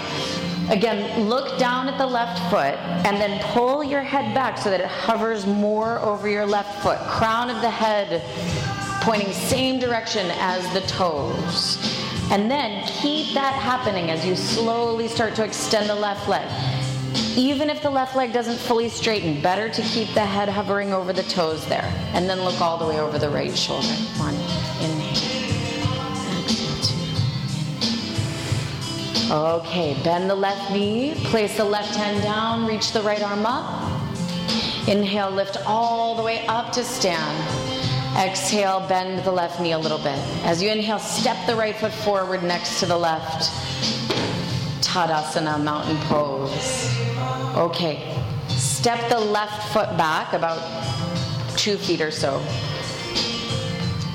[0.70, 2.76] Again, look down at the left foot
[3.06, 7.00] and then pull your head back so that it hovers more over your left foot.
[7.00, 8.22] Crown of the head
[9.02, 11.78] pointing same direction as the toes.
[12.32, 16.48] And then keep that happening as you slowly start to extend the left leg.
[17.36, 21.12] Even if the left leg doesn't fully straighten, better to keep the head hovering over
[21.14, 21.92] the toes there.
[22.14, 23.88] And then look all the way over the right shoulder.
[24.18, 24.36] One,
[29.32, 34.10] Okay, bend the left knee, place the left hand down, reach the right arm up.
[34.88, 37.38] Inhale, lift all the way up to stand.
[38.18, 40.18] Exhale, bend the left knee a little bit.
[40.46, 43.52] As you inhale, step the right foot forward next to the left.
[44.84, 46.90] Tadasana, mountain pose.
[47.56, 50.58] Okay, step the left foot back about
[51.56, 52.44] two feet or so.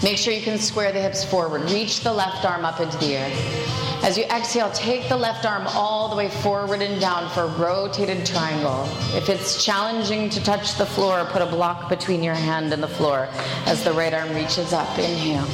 [0.03, 1.71] Make sure you can square the hips forward.
[1.71, 3.94] Reach the left arm up into the air.
[4.03, 8.27] As you exhale, take the left arm all the way forward and down for rotated
[8.27, 8.89] triangle.
[9.15, 12.89] If it's challenging to touch the floor, put a block between your hand and the
[12.89, 13.29] floor
[13.67, 14.99] as the right arm reaches up.
[14.99, 15.47] Inhale.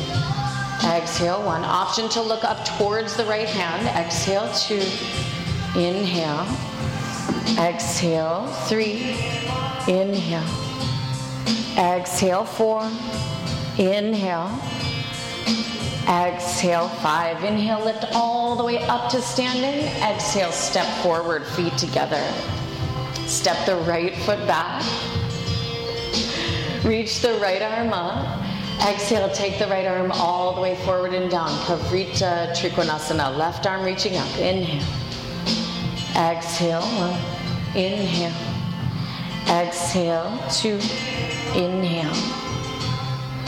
[0.84, 1.62] Exhale, one.
[1.62, 3.86] Option to look up towards the right hand.
[3.88, 4.82] Exhale, two.
[5.78, 6.46] Inhale.
[7.58, 9.16] Exhale, three.
[9.86, 10.44] Inhale.
[11.76, 12.82] Exhale, four.
[13.78, 14.50] Inhale.
[16.10, 17.44] Exhale, five.
[17.44, 19.86] Inhale, lift all the way up to standing.
[20.02, 22.20] Exhale, step forward, feet together.
[23.26, 24.82] Step the right foot back.
[26.84, 28.44] Reach the right arm up.
[28.88, 31.50] Exhale, take the right arm all the way forward and down.
[31.60, 33.36] Parivrtta Trikonasana.
[33.36, 34.36] Left arm reaching up.
[34.36, 34.84] Inhale.
[36.16, 37.16] Exhale, one.
[37.76, 38.34] Inhale.
[39.48, 40.80] Exhale, two.
[41.54, 42.10] Inhale.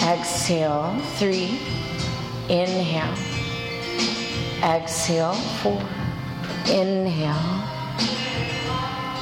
[0.09, 1.59] Exhale, three.
[2.53, 3.17] Inhale.
[4.63, 5.33] Exhale.
[5.33, 5.81] Four.
[6.67, 7.65] Inhale.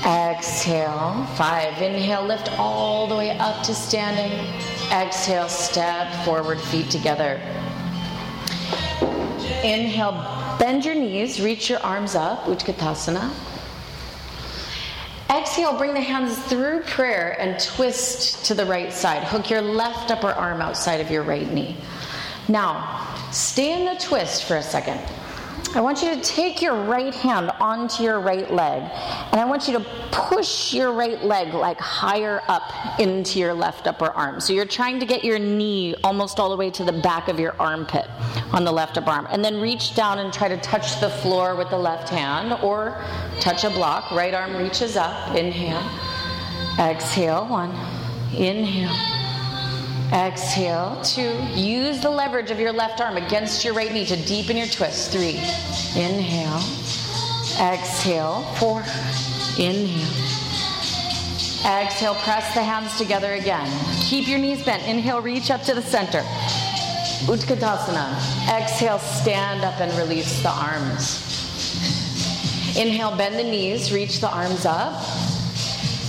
[0.04, 1.24] Exhale.
[1.36, 1.80] Five.
[1.80, 2.24] Inhale.
[2.24, 4.36] Lift all the way up to standing.
[4.90, 5.48] Exhale.
[5.48, 7.40] Step forward, feet together.
[9.62, 10.56] Inhale.
[10.58, 11.40] Bend your knees.
[11.40, 12.46] Reach your arms up.
[12.46, 13.32] Utkatasana.
[15.30, 19.22] Exhale, bring the hands through prayer and twist to the right side.
[19.22, 21.76] Hook your left upper arm outside of your right knee.
[22.48, 25.00] Now, stay in the twist for a second.
[25.72, 28.82] I want you to take your right hand onto your right leg,
[29.30, 33.86] and I want you to push your right leg like higher up into your left
[33.86, 34.40] upper arm.
[34.40, 37.38] So you're trying to get your knee almost all the way to the back of
[37.38, 38.08] your armpit
[38.52, 39.28] on the left upper arm.
[39.30, 43.00] And then reach down and try to touch the floor with the left hand or
[43.38, 44.10] touch a block.
[44.10, 45.36] Right arm reaches up.
[45.36, 45.88] Inhale.
[46.80, 47.46] Exhale.
[47.46, 47.70] One.
[48.34, 49.19] Inhale.
[50.12, 51.00] Exhale.
[51.04, 51.36] Two.
[51.54, 55.12] Use the leverage of your left arm against your right knee to deepen your twist.
[55.12, 55.36] Three.
[55.94, 56.60] Inhale.
[57.60, 58.42] Exhale.
[58.58, 58.80] Four.
[59.56, 60.10] Inhale.
[61.64, 62.14] Exhale.
[62.16, 63.70] Press the hands together again.
[64.00, 64.82] Keep your knees bent.
[64.88, 65.22] Inhale.
[65.22, 66.22] Reach up to the center.
[67.26, 68.12] Utkatasana.
[68.48, 68.98] Exhale.
[68.98, 71.24] Stand up and release the arms.
[72.76, 73.16] Inhale.
[73.16, 73.92] Bend the knees.
[73.92, 75.00] Reach the arms up.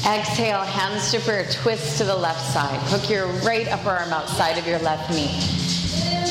[0.05, 2.79] Exhale, hands to prayer, twist to the left side.
[2.89, 5.29] Hook your right upper arm outside of your left knee.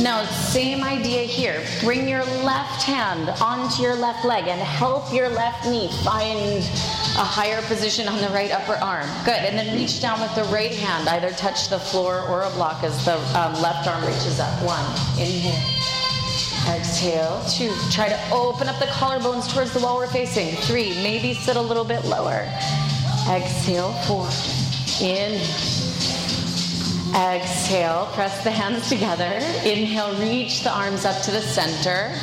[0.02, 1.62] Now, same idea here.
[1.80, 6.58] Bring your left hand onto your left leg and help your left knee find
[7.14, 9.08] a higher position on the right upper arm.
[9.24, 9.34] Good.
[9.36, 11.08] And then reach down with the right hand.
[11.08, 14.50] Either touch the floor or a block as the um, left arm reaches up.
[14.64, 14.84] One.
[15.20, 15.54] Inhale.
[16.74, 17.44] Exhale.
[17.48, 17.72] Two.
[17.92, 20.56] Try to open up the collarbones towards the wall we're facing.
[20.56, 20.90] Three.
[21.02, 22.48] Maybe sit a little bit lower.
[23.28, 24.28] Exhale, four.
[25.00, 25.90] Inhale.
[27.14, 29.40] Exhale, press the hands together.
[29.64, 32.14] Inhale, reach the arms up to the center.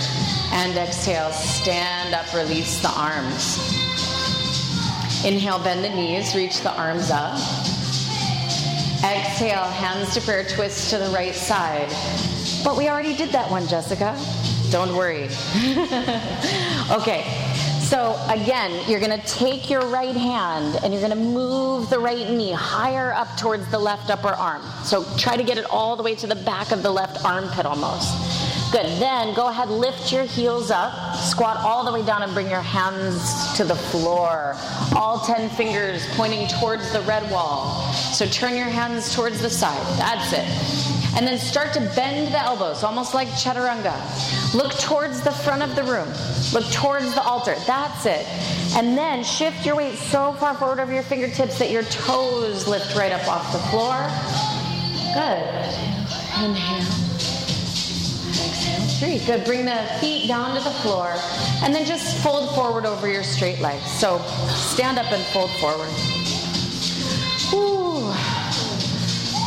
[0.54, 3.60] And exhale, stand up, release the arms.
[5.26, 7.36] Inhale, bend the knees, reach the arms up.
[9.04, 11.90] Exhale, hands to prayer, twist to the right side.
[12.64, 14.18] But we already did that one, Jessica.
[14.72, 15.24] Don't worry.
[16.92, 17.47] okay,
[17.88, 21.98] so again, you're going to take your right hand and you're going to move the
[21.98, 24.62] right knee higher up towards the left upper arm.
[24.84, 27.66] So try to get it all the way to the back of the left armpit
[27.66, 28.74] almost.
[28.74, 28.88] Good.
[29.00, 32.60] Then go ahead, lift your heels up, squat all the way down and bring your
[32.60, 34.58] hands to the floor.
[34.94, 37.94] All 10 fingers pointing towards the red wall.
[37.94, 39.82] So turn your hands towards the side.
[39.98, 40.97] That's it.
[41.16, 43.96] And then start to bend the elbows, almost like chaturanga.
[44.54, 46.08] Look towards the front of the room.
[46.54, 47.56] Look towards the altar.
[47.66, 48.26] That's it.
[48.76, 52.96] And then shift your weight so far forward over your fingertips that your toes lift
[52.96, 53.96] right up off the floor.
[55.14, 55.44] Good.
[56.44, 56.86] Inhale.
[58.30, 58.88] Exhale.
[59.00, 59.20] Three.
[59.26, 59.44] Good.
[59.46, 61.14] Bring the feet down to the floor.
[61.64, 63.90] And then just fold forward over your straight legs.
[63.92, 65.90] So stand up and fold forward.
[67.54, 68.14] Ooh.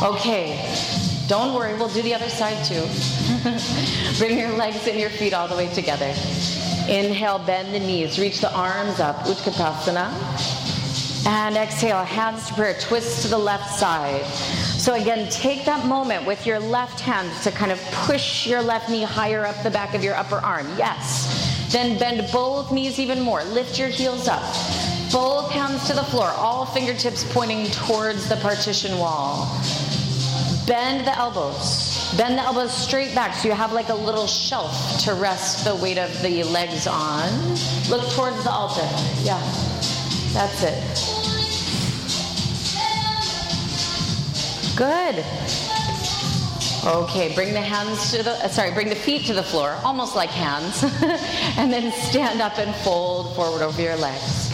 [0.03, 1.00] Okay.
[1.27, 2.85] Don't worry, we'll do the other side too.
[4.17, 6.13] Bring your legs and your feet all the way together.
[6.89, 10.11] Inhale, bend the knees, reach the arms up, Utkatasana.
[11.27, 14.25] And exhale, hands to prayer, twist to the left side.
[14.25, 18.89] So again, take that moment with your left hand to kind of push your left
[18.89, 20.67] knee higher up the back of your upper arm.
[20.77, 21.69] Yes.
[21.71, 23.43] Then bend both knees even more.
[23.43, 24.41] Lift your heels up.
[25.11, 29.47] Both hands to the floor, all fingertips pointing towards the partition wall.
[30.71, 32.15] Bend the elbows.
[32.15, 35.75] Bend the elbows straight back so you have like a little shelf to rest the
[35.75, 37.29] weight of the legs on.
[37.89, 38.87] Look towards the altar.
[39.21, 39.37] Yeah,
[40.31, 40.81] that's it.
[44.77, 45.25] Good.
[46.85, 50.15] Okay, bring the hands to the, uh, sorry, bring the feet to the floor, almost
[50.15, 50.83] like hands.
[51.57, 54.47] and then stand up and fold forward over your legs.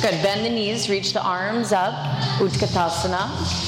[0.00, 1.94] Good, bend the knees, reach the arms up,
[2.38, 3.65] Utkatasana.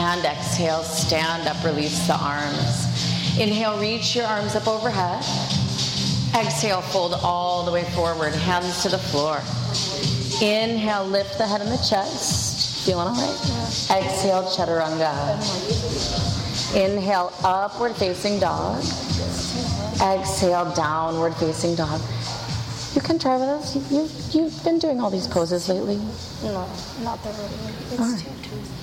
[0.00, 3.38] And exhale, stand up, release the arms.
[3.38, 5.22] Inhale, reach your arms up overhead.
[6.34, 9.36] Exhale, fold all the way forward, hands to the floor.
[10.40, 12.86] Inhale, lift the head and the chest.
[12.86, 14.02] Feeling all right?
[14.02, 15.36] Exhale, chaturanga.
[16.74, 18.78] Inhale, upward facing dog.
[20.00, 22.00] Exhale, downward facing dog.
[22.94, 23.76] You can try with us.
[23.92, 25.96] You, you, have been doing all these poses lately.
[26.42, 26.66] No,
[27.02, 27.74] not that really.
[27.90, 28.18] It's right.
[28.18, 28.79] too, too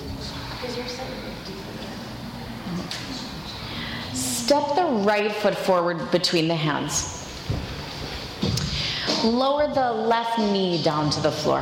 [4.48, 7.28] Step the right foot forward between the hands.
[9.22, 11.60] Lower the left knee down to the floor.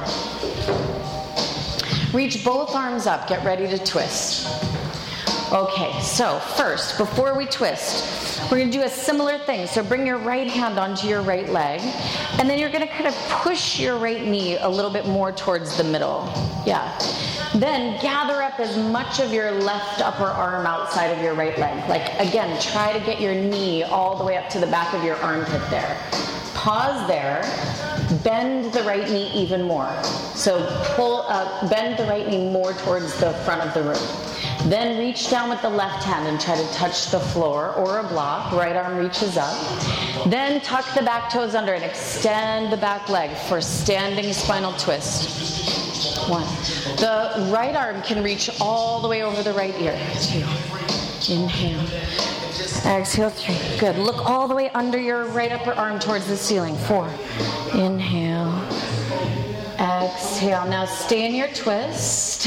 [2.12, 3.26] Reach both arms up.
[3.26, 4.46] Get ready to twist.
[5.52, 9.68] Okay, so first, before we twist, we're going to do a similar thing.
[9.68, 11.80] So bring your right hand onto your right leg,
[12.40, 15.30] and then you're going to kind of push your right knee a little bit more
[15.30, 16.28] towards the middle.
[16.66, 16.98] Yeah.
[17.54, 21.88] Then gather up as much of your left upper arm outside of your right leg.
[21.88, 25.04] Like again, try to get your knee all the way up to the back of
[25.04, 25.96] your armpit there.
[26.54, 27.42] Pause there.
[28.24, 29.90] Bend the right knee even more.
[30.34, 30.66] So
[30.96, 34.45] pull up, bend the right knee more towards the front of the room.
[34.66, 38.02] Then reach down with the left hand and try to touch the floor or a
[38.02, 38.52] block.
[38.52, 39.56] Right arm reaches up.
[40.26, 46.28] Then tuck the back toes under and extend the back leg for standing spinal twist.
[46.28, 46.46] One.
[46.96, 49.96] The right arm can reach all the way over the right ear.
[50.20, 50.44] Two.
[51.32, 51.86] Inhale.
[52.84, 53.78] Exhale, three.
[53.78, 53.96] Good.
[53.98, 56.76] Look all the way under your right upper arm towards the ceiling.
[56.76, 57.08] Four.
[57.74, 58.55] Inhale.
[59.78, 60.66] Exhale.
[60.68, 62.42] Now stay in your twist.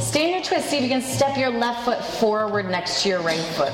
[0.00, 0.70] Stay in your twist.
[0.70, 3.72] See if you can step your left foot forward next to your right foot.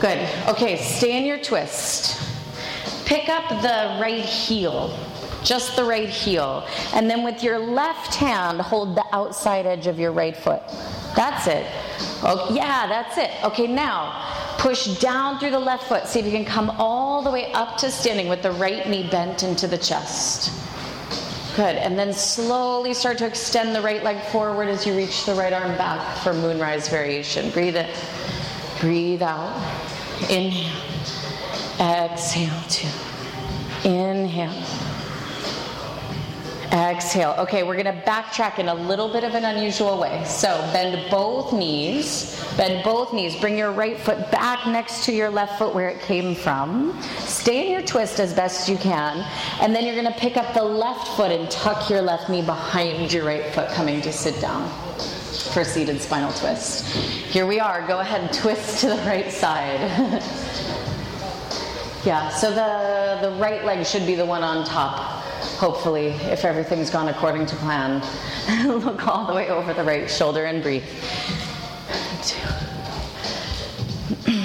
[0.00, 0.28] Good.
[0.48, 2.22] Okay, stay in your twist.
[3.04, 4.96] Pick up the right heel,
[5.42, 6.66] just the right heel.
[6.94, 10.62] And then with your left hand, hold the outside edge of your right foot.
[11.16, 11.66] That's it.
[12.22, 13.30] Oh, yeah, that's it.
[13.44, 16.06] Okay, now push down through the left foot.
[16.06, 19.08] See if you can come all the way up to standing with the right knee
[19.08, 20.52] bent into the chest.
[21.58, 21.74] Good.
[21.74, 25.52] And then slowly start to extend the right leg forward as you reach the right
[25.52, 27.50] arm back for moonrise variation.
[27.50, 27.90] Breathe in.
[28.78, 29.56] Breathe out.
[30.30, 30.80] Inhale.
[31.80, 32.62] Exhale.
[32.68, 32.86] Two.
[33.82, 34.77] Inhale.
[36.72, 37.34] Exhale.
[37.38, 40.22] Okay, we're going to backtrack in a little bit of an unusual way.
[40.24, 42.44] So bend both knees.
[42.58, 43.40] Bend both knees.
[43.40, 47.00] Bring your right foot back next to your left foot where it came from.
[47.20, 49.24] Stay in your twist as best you can.
[49.62, 52.42] And then you're going to pick up the left foot and tuck your left knee
[52.42, 54.68] behind your right foot, coming to sit down
[55.52, 56.86] for seated spinal twist.
[56.94, 57.86] Here we are.
[57.86, 59.80] Go ahead and twist to the right side.
[62.04, 65.24] yeah, so the, the right leg should be the one on top
[65.58, 68.02] hopefully, if everything's gone according to plan.
[68.66, 70.84] Look all the way over the right shoulder and breathe.
[72.22, 72.38] Two.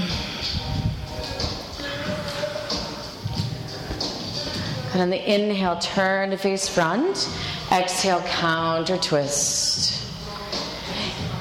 [4.93, 7.27] And on the inhale, turn to face front.
[7.71, 10.07] Exhale, counter twist.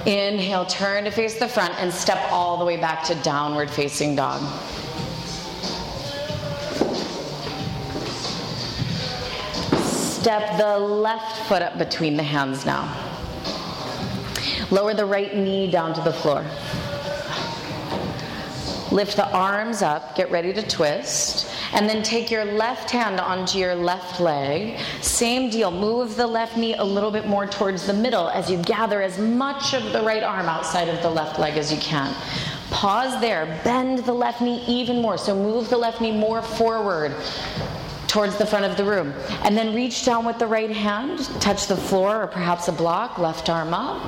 [0.07, 4.17] Inhale, turn to face the front and step all the way back to downward facing
[4.17, 4.41] dog.
[10.23, 12.87] Step the left foot up between the hands now.
[14.71, 16.45] Lower the right knee down to the floor.
[18.93, 23.59] Lift the arms up, get ready to twist, and then take your left hand onto
[23.59, 24.79] your left leg.
[25.01, 28.59] Same deal, move the left knee a little bit more towards the middle as you
[28.59, 32.15] gather as much of the right arm outside of the left leg as you can.
[32.71, 35.19] Pause there, bend the left knee even more.
[35.19, 37.13] So move the left knee more forward
[38.13, 39.15] towards the front of the room.
[39.43, 43.17] And then reach down with the right hand, touch the floor or perhaps a block,
[43.17, 44.05] left arm up.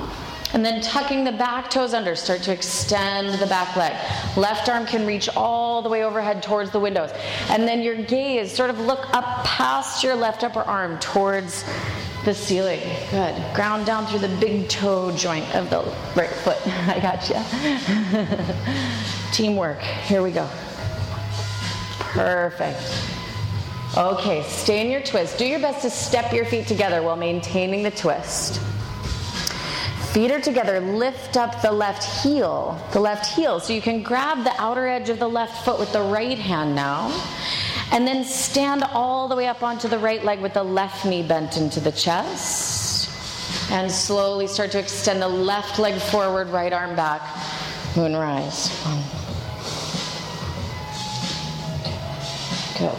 [0.53, 3.93] And then tucking the back toes under, start to extend the back leg.
[4.37, 7.09] Left arm can reach all the way overhead towards the windows.
[7.49, 11.65] And then your gaze, sort of look up past your left upper arm towards
[12.25, 12.81] the ceiling.
[13.09, 13.35] Good.
[13.55, 15.81] Ground down through the big toe joint of the
[16.15, 16.59] right foot.
[16.67, 17.41] I got you.
[19.31, 19.81] Teamwork.
[19.81, 20.47] Here we go.
[21.99, 23.24] Perfect.
[23.97, 25.37] Okay, stay in your twist.
[25.37, 28.59] Do your best to step your feet together while maintaining the twist.
[30.11, 30.81] Feet are together.
[30.81, 32.77] Lift up the left heel.
[32.91, 33.61] The left heel.
[33.61, 36.75] So you can grab the outer edge of the left foot with the right hand
[36.75, 37.09] now.
[37.93, 41.23] And then stand all the way up onto the right leg with the left knee
[41.23, 43.09] bent into the chest.
[43.71, 47.21] And slowly start to extend the left leg forward, right arm back.
[47.95, 48.69] Moonrise.
[48.83, 49.24] One.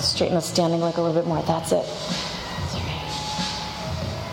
[0.00, 1.42] Straighten the standing leg a little bit more.
[1.42, 1.84] That's it.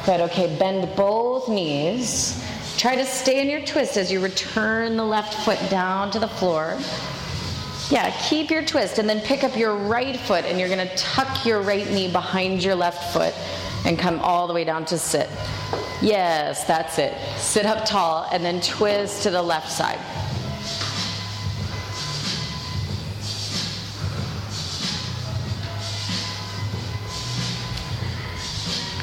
[0.05, 0.21] Good.
[0.21, 0.55] Okay.
[0.57, 2.41] Bend both knees.
[2.77, 6.27] Try to stay in your twist as you return the left foot down to the
[6.27, 6.77] floor.
[7.89, 10.95] Yeah, keep your twist and then pick up your right foot and you're going to
[10.95, 13.33] tuck your right knee behind your left foot
[13.85, 15.29] and come all the way down to sit.
[16.01, 17.13] Yes, that's it.
[17.37, 19.99] Sit up tall and then twist to the left side.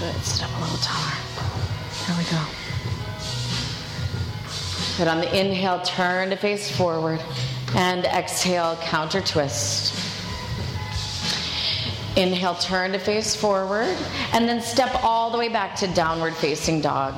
[0.00, 0.14] Good.
[0.24, 1.12] Sit up a little taller.
[2.06, 2.42] There we go.
[4.96, 5.08] Good.
[5.08, 7.20] On the inhale, turn to face forward.
[7.74, 9.94] And exhale, counter twist.
[12.16, 13.94] Inhale, turn to face forward.
[14.32, 17.14] And then step all the way back to downward facing dog.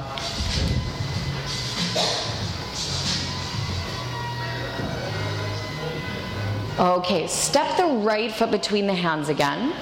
[6.80, 9.72] Okay, step the right foot between the hands again.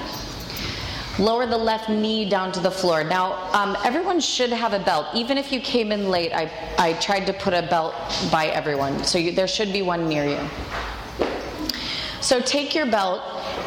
[1.21, 3.05] Lower the left knee down to the floor.
[3.05, 5.07] Now, um, everyone should have a belt.
[5.14, 7.95] Even if you came in late, I, I tried to put a belt
[8.33, 9.05] by everyone.
[9.05, 10.49] So you, there should be one near you.
[12.21, 13.23] So take your belt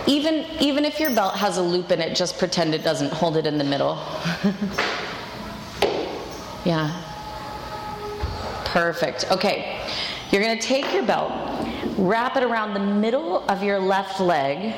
[0.06, 3.12] even even if your belt has a loop in it, just pretend it doesn't.
[3.14, 3.96] Hold it in the middle.
[6.66, 7.02] yeah.
[8.66, 9.32] Perfect.
[9.32, 9.80] Okay.
[10.32, 11.32] You're going to take your belt,
[11.96, 14.74] wrap it around the middle of your left leg,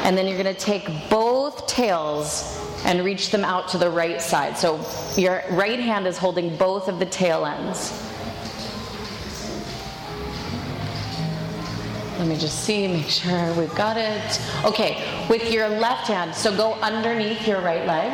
[0.00, 4.20] and then you're going to take both tails and reach them out to the right
[4.20, 4.56] side.
[4.56, 4.80] So
[5.16, 7.92] your right hand is holding both of the tail ends.
[12.18, 14.40] Let me just see, make sure we've got it.
[14.64, 18.10] Okay, with your left hand, so go underneath your right leg.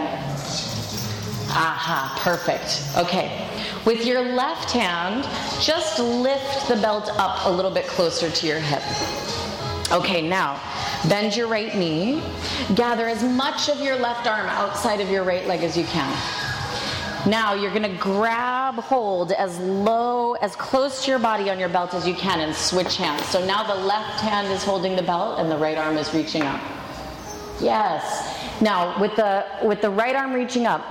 [1.54, 2.82] Aha, perfect.
[2.96, 3.48] Okay.
[3.84, 5.24] With your left hand,
[5.60, 8.82] just lift the belt up a little bit closer to your hip.
[9.92, 10.54] Okay, now
[11.08, 12.22] bend your right knee.
[12.74, 16.10] Gather as much of your left arm outside of your right leg as you can.
[17.26, 21.68] Now you're going to grab hold as low, as close to your body on your
[21.68, 23.24] belt as you can and switch hands.
[23.26, 26.42] So now the left hand is holding the belt and the right arm is reaching
[26.42, 26.60] up.
[27.60, 28.60] Yes.
[28.60, 30.82] Now with the with the right arm reaching up,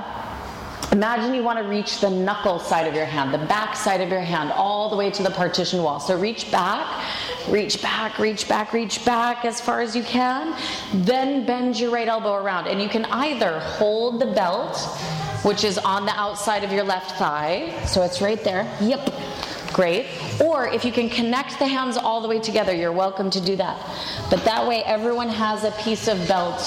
[0.92, 4.10] Imagine you want to reach the knuckle side of your hand, the back side of
[4.10, 6.02] your hand, all the way to the partition wall.
[6.02, 7.06] So reach back,
[7.48, 10.54] reach back, reach back, reach back as far as you can.
[10.94, 12.68] Then bend your right elbow around.
[12.68, 14.78] And you can either hold the belt,
[15.44, 17.74] which is on the outside of your left thigh.
[17.86, 18.70] So it's right there.
[18.82, 19.14] Yep.
[19.72, 20.08] Great.
[20.42, 23.56] Or if you can connect the hands all the way together, you're welcome to do
[23.56, 23.80] that.
[24.30, 26.60] But that way, everyone has a piece of belt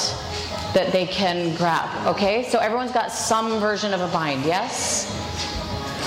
[0.74, 2.06] that they can grab.
[2.06, 5.10] Okay, so everyone's got some version of a bind, yes?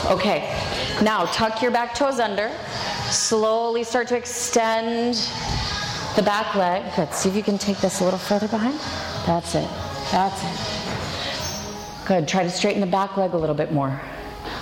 [0.06, 0.54] Okay,
[1.02, 2.52] now tuck your back toes under.
[3.10, 5.16] Slowly start to extend
[6.16, 6.84] the back leg.
[6.96, 7.14] Good.
[7.14, 8.80] See if you can take this a little further behind.
[9.26, 9.68] That's it.
[10.12, 12.08] That's it.
[12.08, 12.28] Good.
[12.28, 14.02] Try to straighten the back leg a little bit more.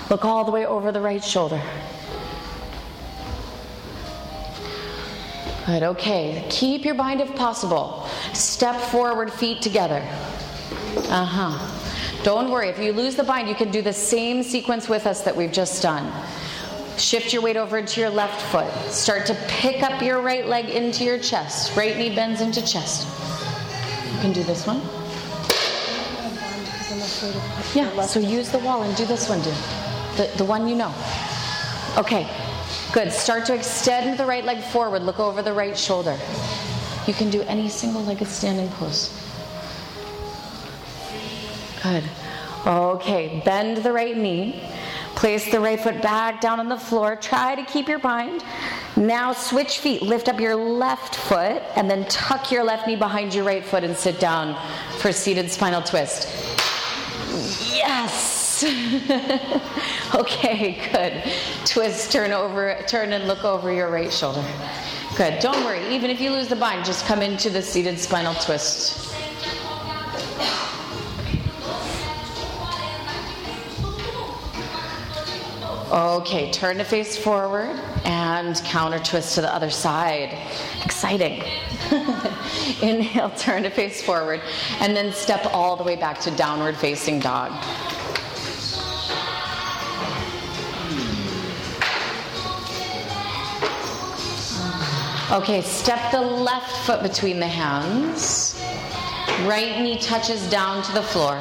[0.09, 1.61] Look all the way over the right shoulder.
[5.65, 6.45] Good, okay.
[6.49, 8.07] Keep your bind if possible.
[8.33, 10.01] Step forward, feet together.
[11.09, 12.21] Uh huh.
[12.23, 15.21] Don't worry, if you lose the bind, you can do the same sequence with us
[15.21, 16.11] that we've just done.
[16.97, 18.71] Shift your weight over into your left foot.
[18.91, 21.75] Start to pick up your right leg into your chest.
[21.75, 23.07] Right knee bends into chest.
[24.13, 24.81] You can do this one.
[27.75, 29.53] Yeah, so use the wall and do this one, dude.
[30.15, 30.93] The, the one you know.
[31.97, 32.27] Okay,
[32.95, 33.11] Good.
[33.11, 35.01] Start to extend the right leg forward.
[35.01, 36.17] Look over the right shoulder.
[37.05, 39.11] You can do any single legged standing pose.
[41.83, 42.05] Good.
[42.65, 43.41] Okay.
[43.43, 44.63] Bend the right knee.
[45.13, 47.17] Place the right foot back down on the floor.
[47.17, 48.45] Try to keep your bind.
[48.95, 50.01] Now switch feet.
[50.01, 53.83] Lift up your left foot and then tuck your left knee behind your right foot
[53.83, 54.55] and sit down
[54.99, 56.29] for seated spinal twist.
[57.75, 58.44] Yes.
[60.15, 61.23] okay, good.
[61.65, 64.43] Twist, turn over, turn and look over your right shoulder.
[65.15, 65.39] Good.
[65.39, 65.87] Don't worry.
[65.93, 69.13] Even if you lose the bind, just come into the seated spinal twist.
[75.91, 80.35] Okay, turn to face forward and counter twist to the other side.
[80.83, 81.43] Exciting.
[82.81, 84.41] Inhale, turn to face forward,
[84.79, 87.51] and then step all the way back to downward facing dog.
[95.35, 98.55] Okay, step the left foot between the hands.
[99.45, 101.37] Right knee touches down to the floor.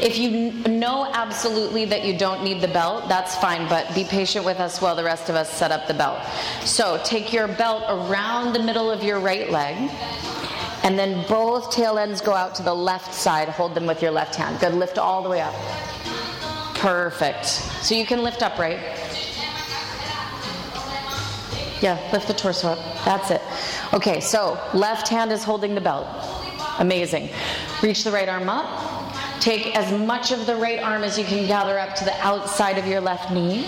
[0.00, 4.44] If you know absolutely that you don't need the belt, that's fine, but be patient
[4.44, 6.18] with us while the rest of us set up the belt.
[6.64, 9.76] So take your belt around the middle of your right leg,
[10.82, 13.48] and then both tail ends go out to the left side.
[13.50, 14.58] Hold them with your left hand.
[14.58, 14.74] Good.
[14.74, 15.54] Lift all the way up.
[16.74, 17.46] Perfect.
[17.46, 18.80] So you can lift up, right?
[21.82, 23.04] Yeah, lift the torso up.
[23.04, 23.42] That's it.
[23.92, 26.06] Okay, so left hand is holding the belt.
[26.78, 27.28] Amazing.
[27.82, 29.12] Reach the right arm up.
[29.40, 32.78] Take as much of the right arm as you can gather up to the outside
[32.78, 33.66] of your left knee.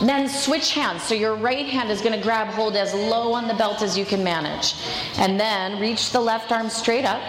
[0.00, 1.02] Then switch hands.
[1.02, 3.98] So your right hand is going to grab hold as low on the belt as
[3.98, 4.74] you can manage.
[5.16, 7.22] And then reach the left arm straight up.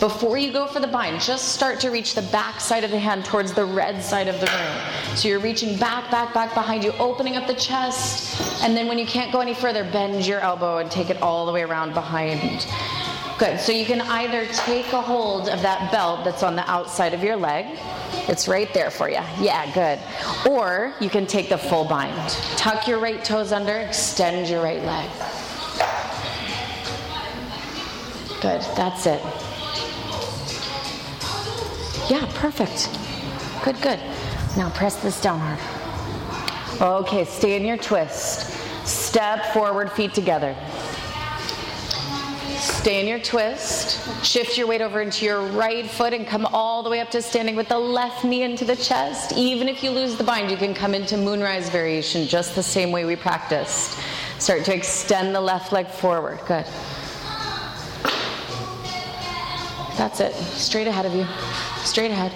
[0.00, 2.98] Before you go for the bind, just start to reach the back side of the
[2.98, 5.16] hand towards the red side of the room.
[5.16, 8.40] So you're reaching back, back, back behind you, opening up the chest.
[8.62, 11.46] And then when you can't go any further, bend your elbow and take it all
[11.46, 12.66] the way around behind.
[13.38, 13.58] Good.
[13.58, 17.22] So you can either take a hold of that belt that's on the outside of
[17.22, 17.78] your leg.
[18.28, 19.20] It's right there for you.
[19.40, 19.98] Yeah, good.
[20.48, 22.30] Or you can take the full bind.
[22.56, 25.10] Tuck your right toes under, extend your right leg.
[28.40, 28.60] Good.
[28.76, 29.22] That's it.
[32.10, 32.90] Yeah, perfect.
[33.64, 33.98] Good, good.
[34.56, 37.00] Now press this down hard.
[37.04, 38.50] Okay, stay in your twist.
[38.86, 40.54] Step forward, feet together.
[42.84, 43.98] Stay in your twist.
[44.22, 47.22] Shift your weight over into your right foot and come all the way up to
[47.22, 49.32] standing with the left knee into the chest.
[49.32, 52.92] Even if you lose the bind, you can come into moonrise variation just the same
[52.92, 53.98] way we practiced.
[54.38, 56.38] Start to extend the left leg forward.
[56.40, 56.66] Good.
[59.96, 60.34] That's it.
[60.34, 61.26] Straight ahead of you.
[61.86, 62.32] Straight ahead.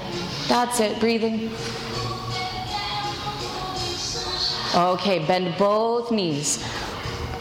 [0.49, 0.99] That's it.
[0.99, 1.51] Breathing.
[4.75, 6.67] Okay, bend both knees.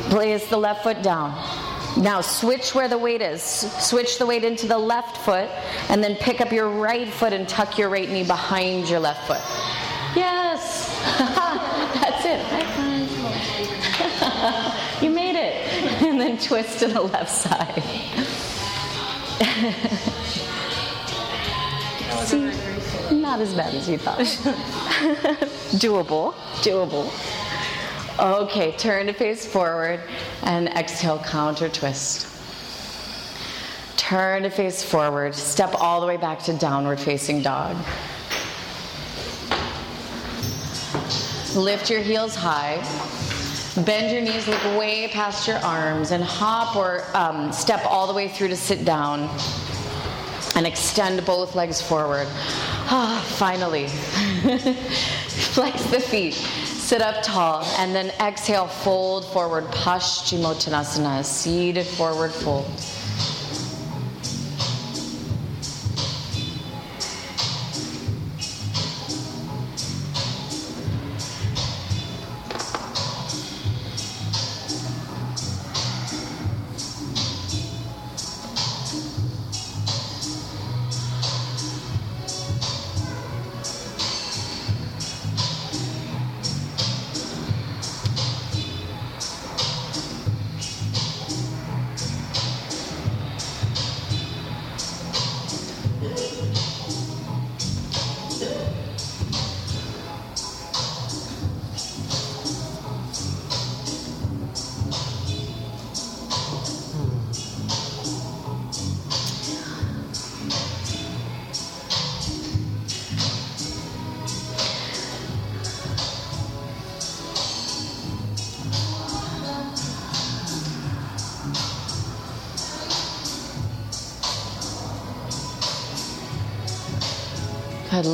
[0.09, 1.56] Place the left foot down.
[1.97, 3.41] Now switch where the weight is.
[3.41, 5.49] Switch the weight into the left foot
[5.89, 9.27] and then pick up your right foot and tuck your right knee behind your left
[9.27, 9.41] foot.
[10.15, 10.87] Yes!
[12.01, 12.41] That's it.
[15.03, 15.55] you made it.
[16.07, 17.83] And then twist to the left side.
[22.25, 22.51] See,
[23.15, 24.19] not as bad as you thought.
[25.79, 26.33] Doable.
[26.61, 27.11] Doable.
[28.19, 30.01] Okay, turn to face forward
[30.41, 32.27] and exhale, counter twist.
[33.95, 35.35] Turn to face forward.
[35.35, 37.77] Step all the way back to downward facing dog.
[41.55, 42.77] Lift your heels high.
[43.85, 48.13] Bend your knees, look way past your arms, and hop or um, step all the
[48.13, 49.29] way through to sit down.
[50.55, 52.25] And extend both legs forward.
[52.89, 53.87] Ah, finally.
[55.53, 56.33] Flex the feet.
[56.87, 62.65] Sit up tall and then exhale, fold forward, Paschimottanasana, seated forward fold.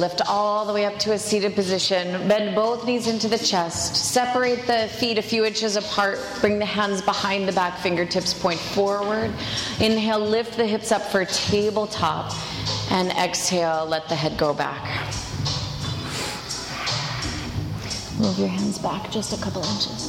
[0.04, 2.28] Lift all the way up to a seated position.
[2.28, 3.96] Bend both knees into the chest.
[3.96, 6.20] Separate the feet a few inches apart.
[6.42, 9.32] Bring the hands behind the back, fingertips point forward.
[9.80, 12.34] Inhale, lift the hips up for tabletop.
[12.92, 14.84] And exhale, let the head go back.
[18.20, 20.03] Move your hands back just a couple inches.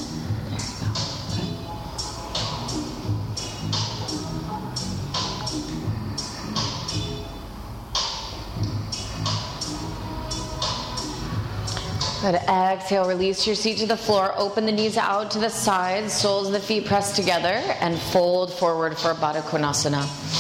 [12.24, 12.36] Good.
[12.36, 14.32] Exhale, release your seat to the floor.
[14.38, 18.50] Open the knees out to the sides, soles of the feet pressed together, and fold
[18.50, 20.33] forward for Baddha Konasana.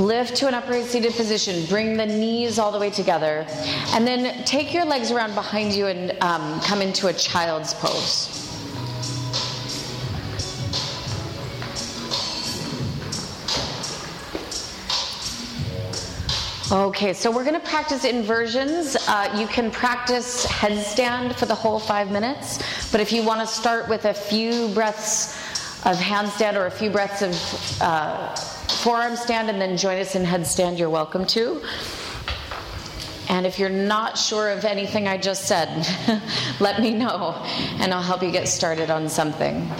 [0.00, 1.66] Lift to an upright seated position.
[1.66, 3.44] Bring the knees all the way together.
[3.92, 8.38] And then take your legs around behind you and um, come into a child's pose.
[16.72, 18.96] Okay, so we're going to practice inversions.
[19.06, 22.58] Uh, you can practice headstand for the whole five minutes,
[22.90, 25.34] but if you want to start with a few breaths
[25.84, 28.34] of handstand or a few breaths of uh,
[28.80, 31.62] forearm stand and then join us in headstand, you're welcome to.
[33.28, 35.86] And if you're not sure of anything I just said,
[36.60, 37.34] let me know
[37.78, 39.70] and I'll help you get started on something.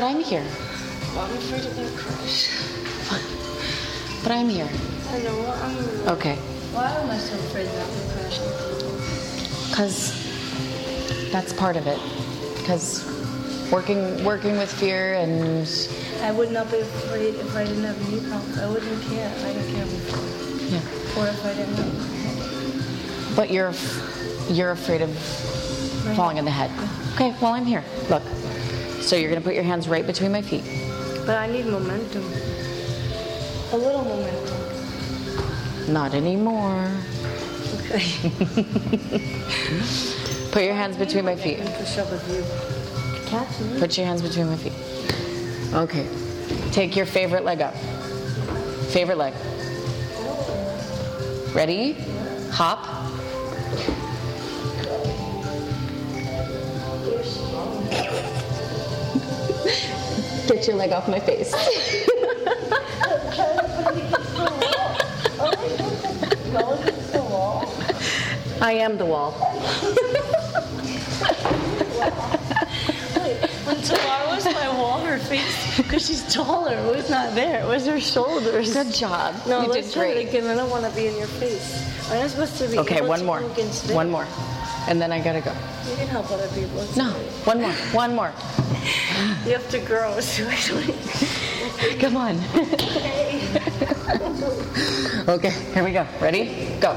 [0.00, 0.40] But I'm here.
[0.40, 2.48] I'm afraid of gonna crash.
[4.22, 4.68] But I'm here.
[5.10, 5.36] I know.
[5.60, 6.08] I'm.
[6.16, 6.36] Okay.
[6.72, 7.84] Why am I so afraid of
[8.16, 8.96] crashing people?
[9.68, 10.16] Because
[11.30, 12.00] that's part of it.
[12.56, 13.04] Because
[13.70, 15.68] working working with fear and
[16.22, 18.58] I would not be afraid if I didn't have knee problems.
[18.58, 19.28] I wouldn't care.
[19.28, 20.24] I didn't care before.
[20.72, 21.20] yeah.
[21.20, 23.36] Or if I didn't have.
[23.36, 23.74] But you're
[24.48, 25.14] you're afraid of
[26.16, 26.70] falling in the head.
[27.16, 27.84] Okay, well I'm here.
[28.08, 28.22] Look.
[29.00, 30.62] So you're gonna put your hands right between my feet.
[31.26, 32.24] But I need momentum.
[33.72, 35.92] A little momentum.
[35.92, 36.90] Not anymore.
[37.74, 38.00] Okay.
[40.52, 41.60] Put your hands between my feet.
[41.60, 42.42] Push up with you.
[43.28, 43.78] Catch me.
[43.78, 44.72] Put your hands between my feet.
[45.72, 46.08] Okay.
[46.72, 47.76] Take your favorite leg up.
[48.90, 49.32] Favorite leg.
[51.54, 51.92] Ready?
[52.50, 52.84] Hop.
[60.50, 61.54] Get your leg off my face.
[68.62, 69.32] I am the wall.
[73.66, 77.62] Until I was my wall, her face, because she's taller, it was not there.
[77.62, 78.72] It was her shoulders.
[78.74, 79.34] Good job.
[79.46, 80.28] No, you let's try it great.
[80.28, 80.46] again.
[80.46, 82.10] I don't want to be in your face.
[82.10, 82.78] I'm not supposed to be.
[82.80, 83.40] Okay, able one to more.
[83.40, 83.94] go against it.
[83.94, 84.26] One more.
[84.88, 85.52] And then I gotta go.
[85.88, 86.80] You can help other people.
[86.80, 87.18] It's No, okay.
[87.44, 87.72] one more.
[87.72, 88.32] One more.
[89.46, 90.20] You have to grow.
[90.20, 90.94] So actually,
[91.98, 92.36] Come on.
[95.28, 96.06] okay, here we go.
[96.20, 96.68] Ready?
[96.78, 96.92] Go.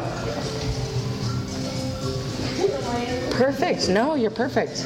[3.31, 3.88] Perfect.
[3.89, 4.84] No, you're perfect.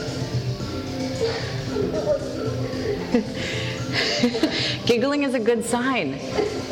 [4.86, 6.20] Giggling is a good sign.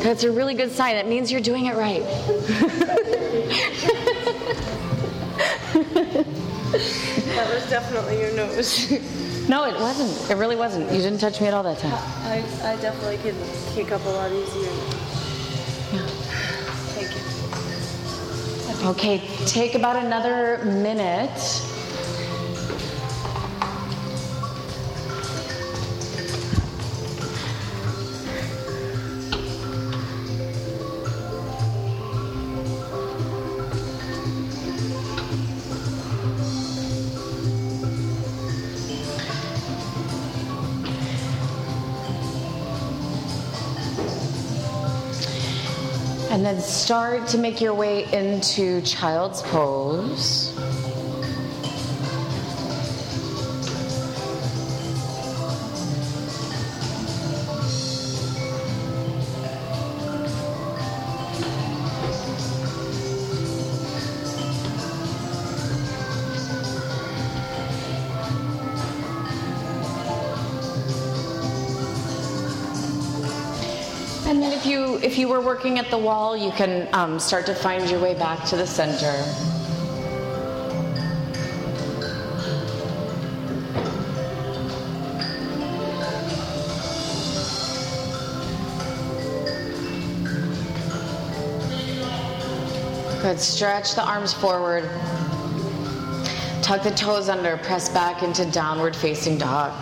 [0.02, 0.94] That's a really good sign.
[0.94, 2.04] That means you're doing it right.
[7.34, 8.92] that was definitely your nose.
[9.48, 10.30] No, it wasn't.
[10.30, 10.90] It really wasn't.
[10.90, 11.92] You didn't touch me at all that time.
[11.92, 13.36] I, I definitely can
[13.74, 14.72] kick up a lot easier.
[15.92, 16.06] Yeah.
[16.94, 18.88] Thank you.
[18.90, 21.62] Okay, take about another minute.
[46.46, 50.45] And then start to make your way into child's pose.
[75.16, 78.12] If you were working at the wall, you can um, start to find your way
[78.12, 79.16] back to the center.
[93.22, 93.40] Good.
[93.40, 94.84] Stretch the arms forward.
[96.60, 97.56] Tuck the toes under.
[97.56, 99.72] Press back into downward facing dog.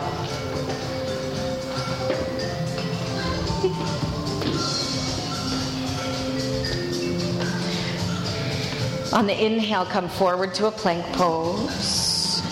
[9.15, 12.43] On the inhale, come forward to a plank pose.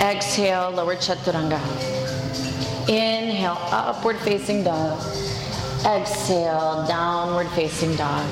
[0.00, 1.60] Exhale, lower chaturanga.
[2.88, 5.00] Inhale, upward facing dog.
[5.84, 8.24] Exhale, downward facing dog.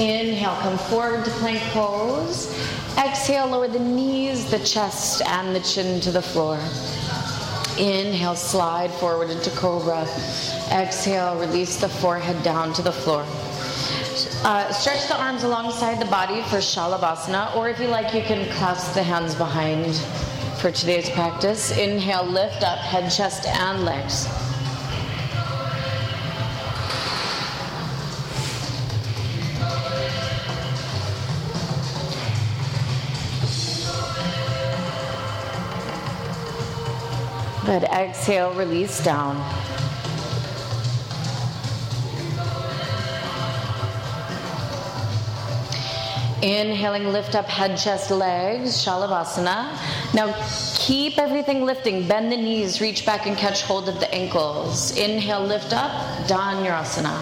[0.00, 2.52] Inhale, come forward to plank pose.
[2.98, 6.58] Exhale, lower the knees, the chest, and the chin to the floor.
[7.78, 10.08] Inhale, slide forward into cobra.
[10.72, 13.24] Exhale, release the forehead down to the floor.
[14.44, 18.48] Uh, stretch the arms alongside the body for Shalabhasana, or if you like, you can
[18.56, 19.96] clasp the hands behind
[20.60, 21.76] for today's practice.
[21.76, 24.28] Inhale, lift up head, chest, and legs.
[37.66, 37.82] Good.
[37.82, 39.36] Exhale, release down.
[46.42, 49.72] Inhaling, lift up head, chest, legs, Shalabhasana.
[50.12, 50.34] Now
[50.76, 52.06] keep everything lifting.
[52.06, 54.94] Bend the knees, reach back and catch hold of the ankles.
[54.98, 55.90] Inhale, lift up,
[56.28, 57.16] Dhanurasana.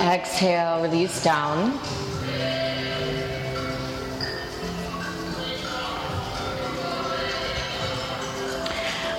[0.00, 1.78] Exhale, release down.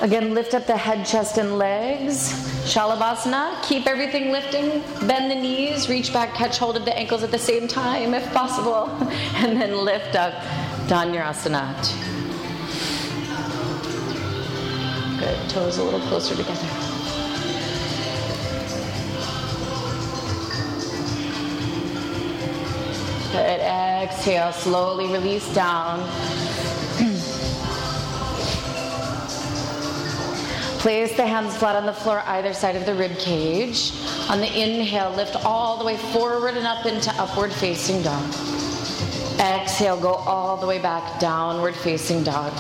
[0.03, 2.33] Again, lift up the head, chest, and legs.
[2.65, 3.63] Shalabhasana.
[3.63, 4.83] Keep everything lifting.
[5.07, 5.87] Bend the knees.
[5.87, 8.89] Reach back, catch hold of the ankles at the same time if possible.
[9.35, 10.33] And then lift up
[10.89, 11.73] Dhanurasana.
[15.21, 15.49] Good.
[15.49, 16.67] Toes a little closer together.
[23.31, 23.61] Good.
[23.61, 24.51] Exhale.
[24.51, 26.01] Slowly release down.
[30.83, 33.93] Place the hands flat on the floor either side of the rib cage.
[34.27, 38.21] On the inhale, lift all the way forward and up into upward facing dog.
[39.39, 42.51] Exhale, go all the way back, downward facing dog.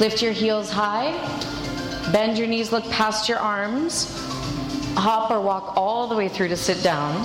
[0.00, 1.12] Lift your heels high.
[2.10, 4.12] Bend your knees, look past your arms.
[4.96, 7.24] Hop or walk all the way through to sit down.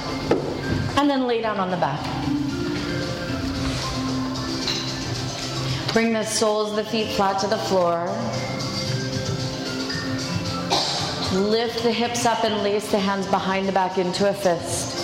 [0.97, 2.05] And then lay down on the back.
[5.93, 8.05] Bring the soles of the feet flat to the floor.
[11.49, 14.95] Lift the hips up and lace the hands behind the back into a fist.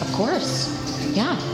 [0.00, 0.68] Of course.
[1.16, 1.47] Yeah.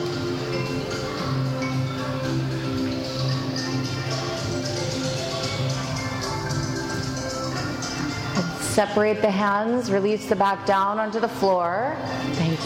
[8.74, 11.96] Separate the hands, release the back down onto the floor.
[12.32, 12.60] Thanks.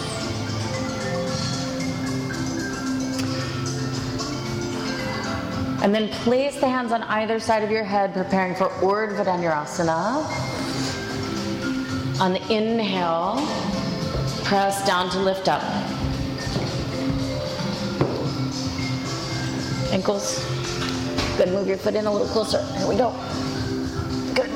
[5.82, 10.24] And then place the hands on either side of your head, preparing for Urdhva Dhanurasana.
[12.22, 13.36] On the inhale,
[14.44, 15.62] press down to lift up.
[19.92, 20.42] Ankles.
[21.36, 21.50] Good.
[21.50, 22.64] Move your foot in a little closer.
[22.78, 23.10] Here we go.
[24.34, 24.48] Good.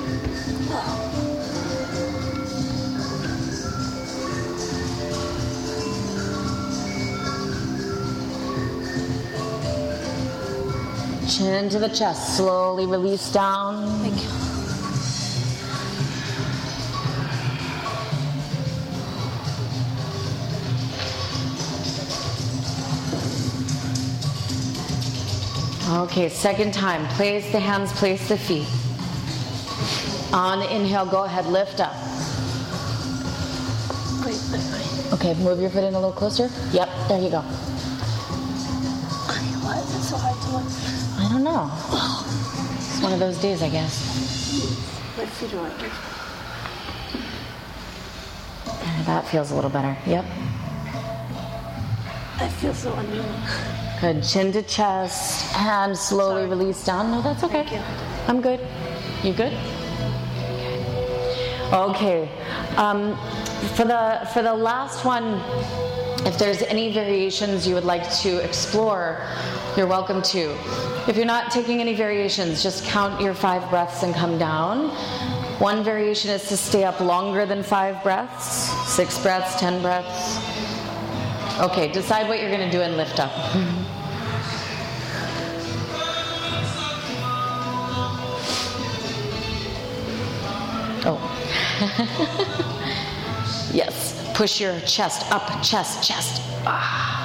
[11.43, 12.37] Chin to the chest.
[12.37, 13.85] Slowly release down.
[13.99, 14.29] Thank you.
[26.05, 27.09] Okay, second time.
[27.17, 28.69] Place the hands, place the feet.
[30.33, 31.93] On the inhale, go ahead, lift up.
[34.25, 35.13] Wait, wait, wait.
[35.15, 36.49] Okay, move your foot in a little closer.
[36.71, 37.45] Yep, there you go.
[41.53, 41.71] Know.
[42.77, 43.95] It's one of those days, I guess.
[45.39, 45.79] Feet are like
[49.07, 49.97] That feels a little better.
[50.07, 50.25] Yep.
[52.39, 53.25] I feel so uneven.
[54.01, 54.23] Good.
[54.25, 55.53] Chin to chest.
[55.53, 56.51] Hand slowly Sorry.
[56.51, 57.11] release down.
[57.11, 57.65] No, that's okay.
[58.27, 58.61] I'm good.
[59.23, 59.53] You good?
[61.73, 62.29] Okay.
[62.77, 63.17] Um,
[63.77, 65.41] for the for the last one,
[66.25, 69.27] if there's any variations you would like to explore,
[69.77, 70.57] you're welcome to.
[71.09, 74.91] If you're not taking any variations, just count your five breaths and come down.
[75.59, 78.47] One variation is to stay up longer than five breaths,
[78.89, 80.39] six breaths, ten breaths.
[81.61, 83.33] Okay, decide what you're going to do and lift up.
[91.05, 91.19] Oh.
[93.75, 94.02] yes.
[94.35, 96.43] Push your chest up, chest, chest.
[96.65, 97.22] Ah.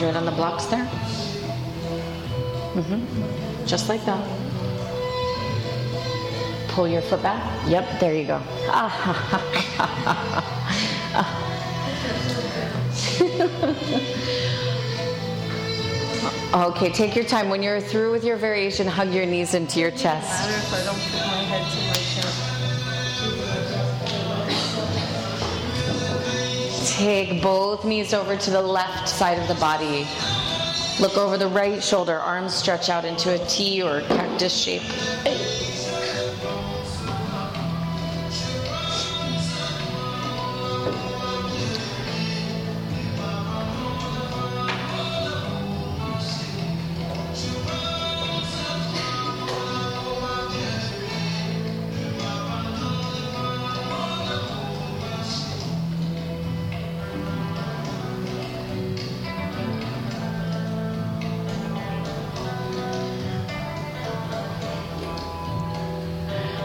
[0.00, 0.84] Right on the blocks there.
[2.74, 3.66] Mm-hmm.
[3.66, 4.26] Just like that.
[6.70, 7.68] Pull your foot back.
[7.68, 8.40] Yep, there you go.
[16.54, 17.48] Okay, take your time.
[17.48, 20.50] When you're through with your variation, hug your knees into your chest.
[27.02, 30.06] Take both knees over to the left side of the body.
[31.00, 34.84] Look over the right shoulder, arms stretch out into a T or cactus shape.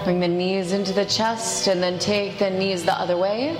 [0.08, 3.58] Bring the knees into the chest and then take the knees the other way.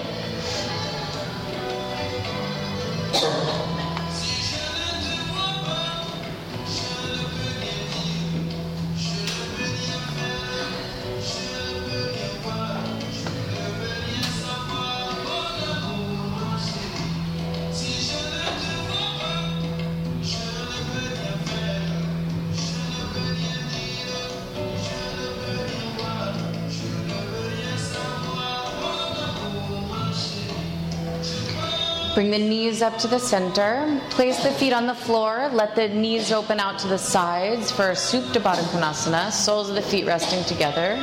[32.28, 34.02] Bring the knees up to the center.
[34.10, 35.50] Place the feet on the floor.
[35.54, 39.32] Let the knees open out to the sides for Supta Baddha Konasana.
[39.32, 40.98] Soles of the feet resting together.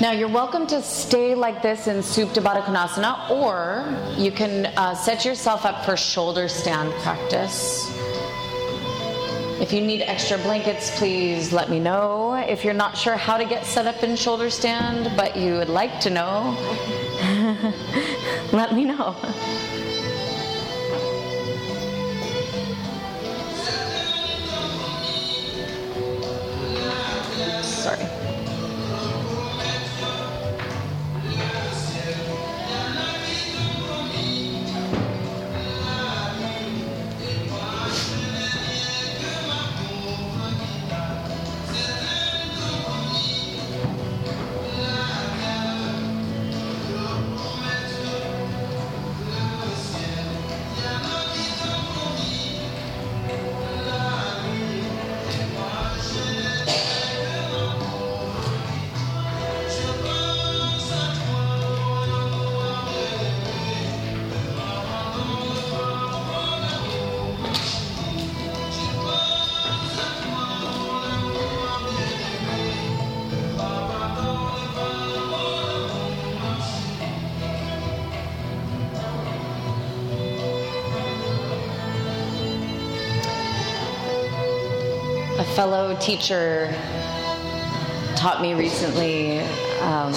[0.00, 3.84] Now you're welcome to stay like this in Supta Baddha Konasana, or
[4.20, 7.88] you can uh, set yourself up for shoulder stand practice.
[9.60, 12.32] If you need extra blankets, please let me know.
[12.34, 15.68] If you're not sure how to get set up in shoulder stand, but you would
[15.68, 16.56] like to know,
[18.52, 19.16] let me know.
[85.70, 86.66] Fellow teacher
[88.16, 89.38] taught me recently
[89.82, 90.12] um,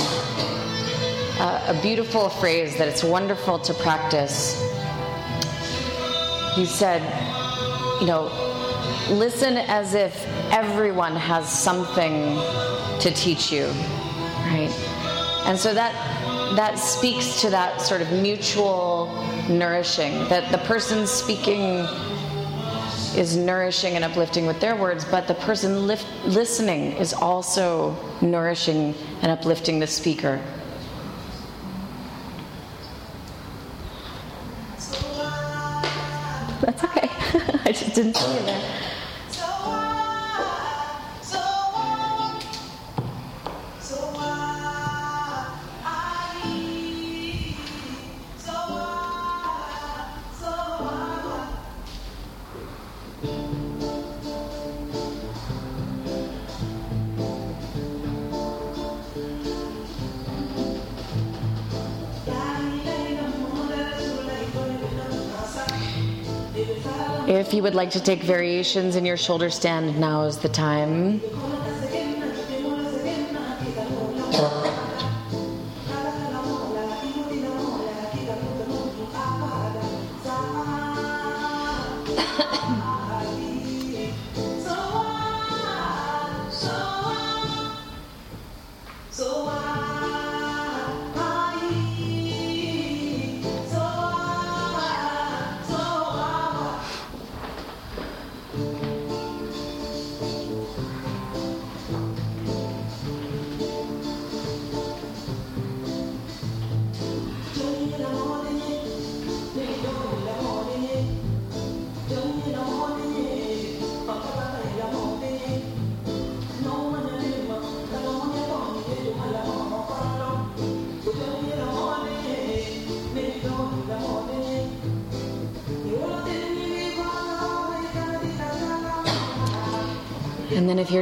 [1.38, 4.60] a, a beautiful phrase that it's wonderful to practice.
[6.56, 7.04] He said,
[8.02, 8.32] you know,
[9.12, 12.36] listen as if everyone has something
[13.00, 13.68] to teach you,
[14.50, 14.74] right?
[15.46, 15.94] And so that
[16.56, 19.06] that speaks to that sort of mutual
[19.48, 21.86] nourishing that the person speaking
[23.16, 28.96] is nourishing and uplifting with their words, but the person lift, listening is also nourishing
[29.22, 30.42] and uplifting the speaker.
[36.62, 37.10] That's okay.
[37.66, 38.83] I just didn't see you there.
[67.74, 71.20] Would like to take variations in your shoulder stand, now is the time.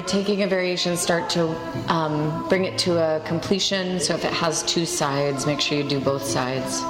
[0.01, 1.47] You're taking a variation, start to
[1.91, 3.99] um, bring it to a completion.
[3.99, 6.81] So if it has two sides, make sure you do both sides.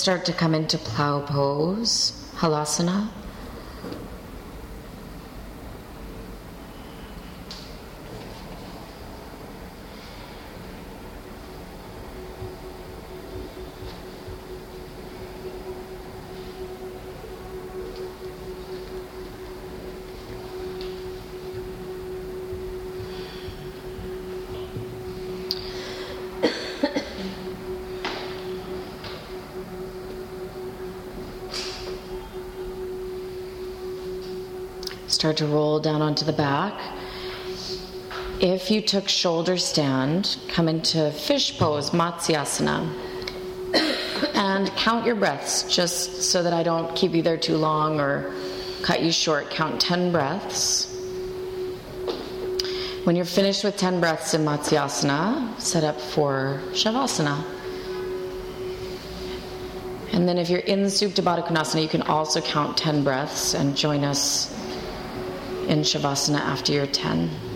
[0.00, 3.19] Start to come into plow pose, halasana.
[35.20, 36.72] Start to roll down onto the back.
[38.40, 42.90] If you took shoulder stand, come into fish pose, Matsyasana.
[44.34, 48.32] and count your breaths just so that I don't keep you there too long or
[48.80, 49.50] cut you short.
[49.50, 50.86] Count 10 breaths.
[53.04, 57.44] When you're finished with 10 breaths in Matsyasana, set up for Shavasana.
[60.14, 63.76] And then if you're in Supta Baddha Konasana, you can also count 10 breaths and
[63.76, 64.56] join us
[65.68, 67.49] in Shavasana after your 10.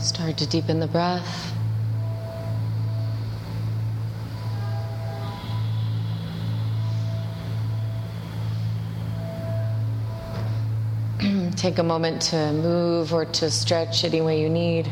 [0.00, 1.52] Start to deepen the breath.
[11.56, 14.90] Take a moment to move or to stretch any way you need.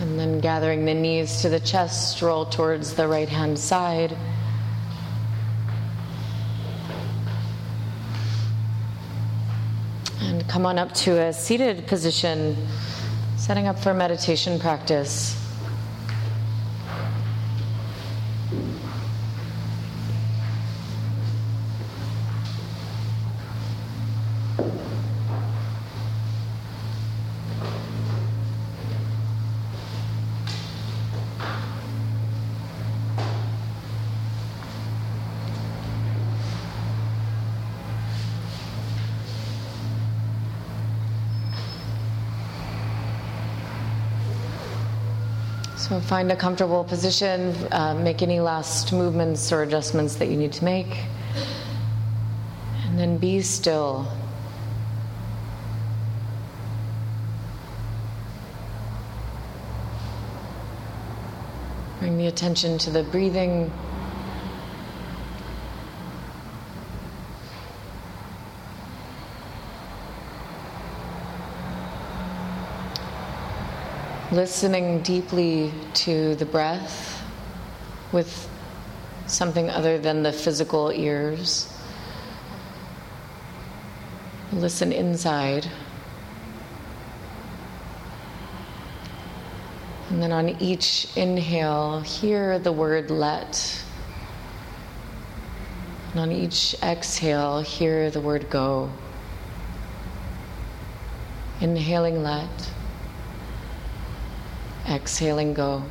[0.00, 4.16] And then gathering the knees to the chest, roll towards the right hand side.
[10.22, 12.56] And come on up to a seated position,
[13.36, 15.39] setting up for meditation practice.
[46.06, 50.64] Find a comfortable position, uh, make any last movements or adjustments that you need to
[50.64, 51.04] make,
[52.86, 54.10] and then be still.
[62.00, 63.70] Bring the attention to the breathing.
[74.32, 77.20] Listening deeply to the breath
[78.12, 78.48] with
[79.26, 81.72] something other than the physical ears.
[84.52, 85.66] Listen inside.
[90.10, 93.84] And then on each inhale, hear the word let.
[96.12, 98.90] And on each exhale, hear the word go.
[101.60, 102.48] Inhaling let.
[104.90, 105.84] Exhaling, go.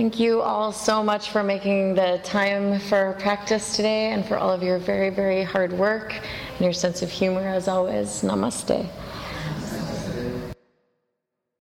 [0.00, 4.50] Thank you all so much for making the time for practice today and for all
[4.50, 8.22] of your very, very hard work and your sense of humor as always.
[8.22, 8.88] Namaste.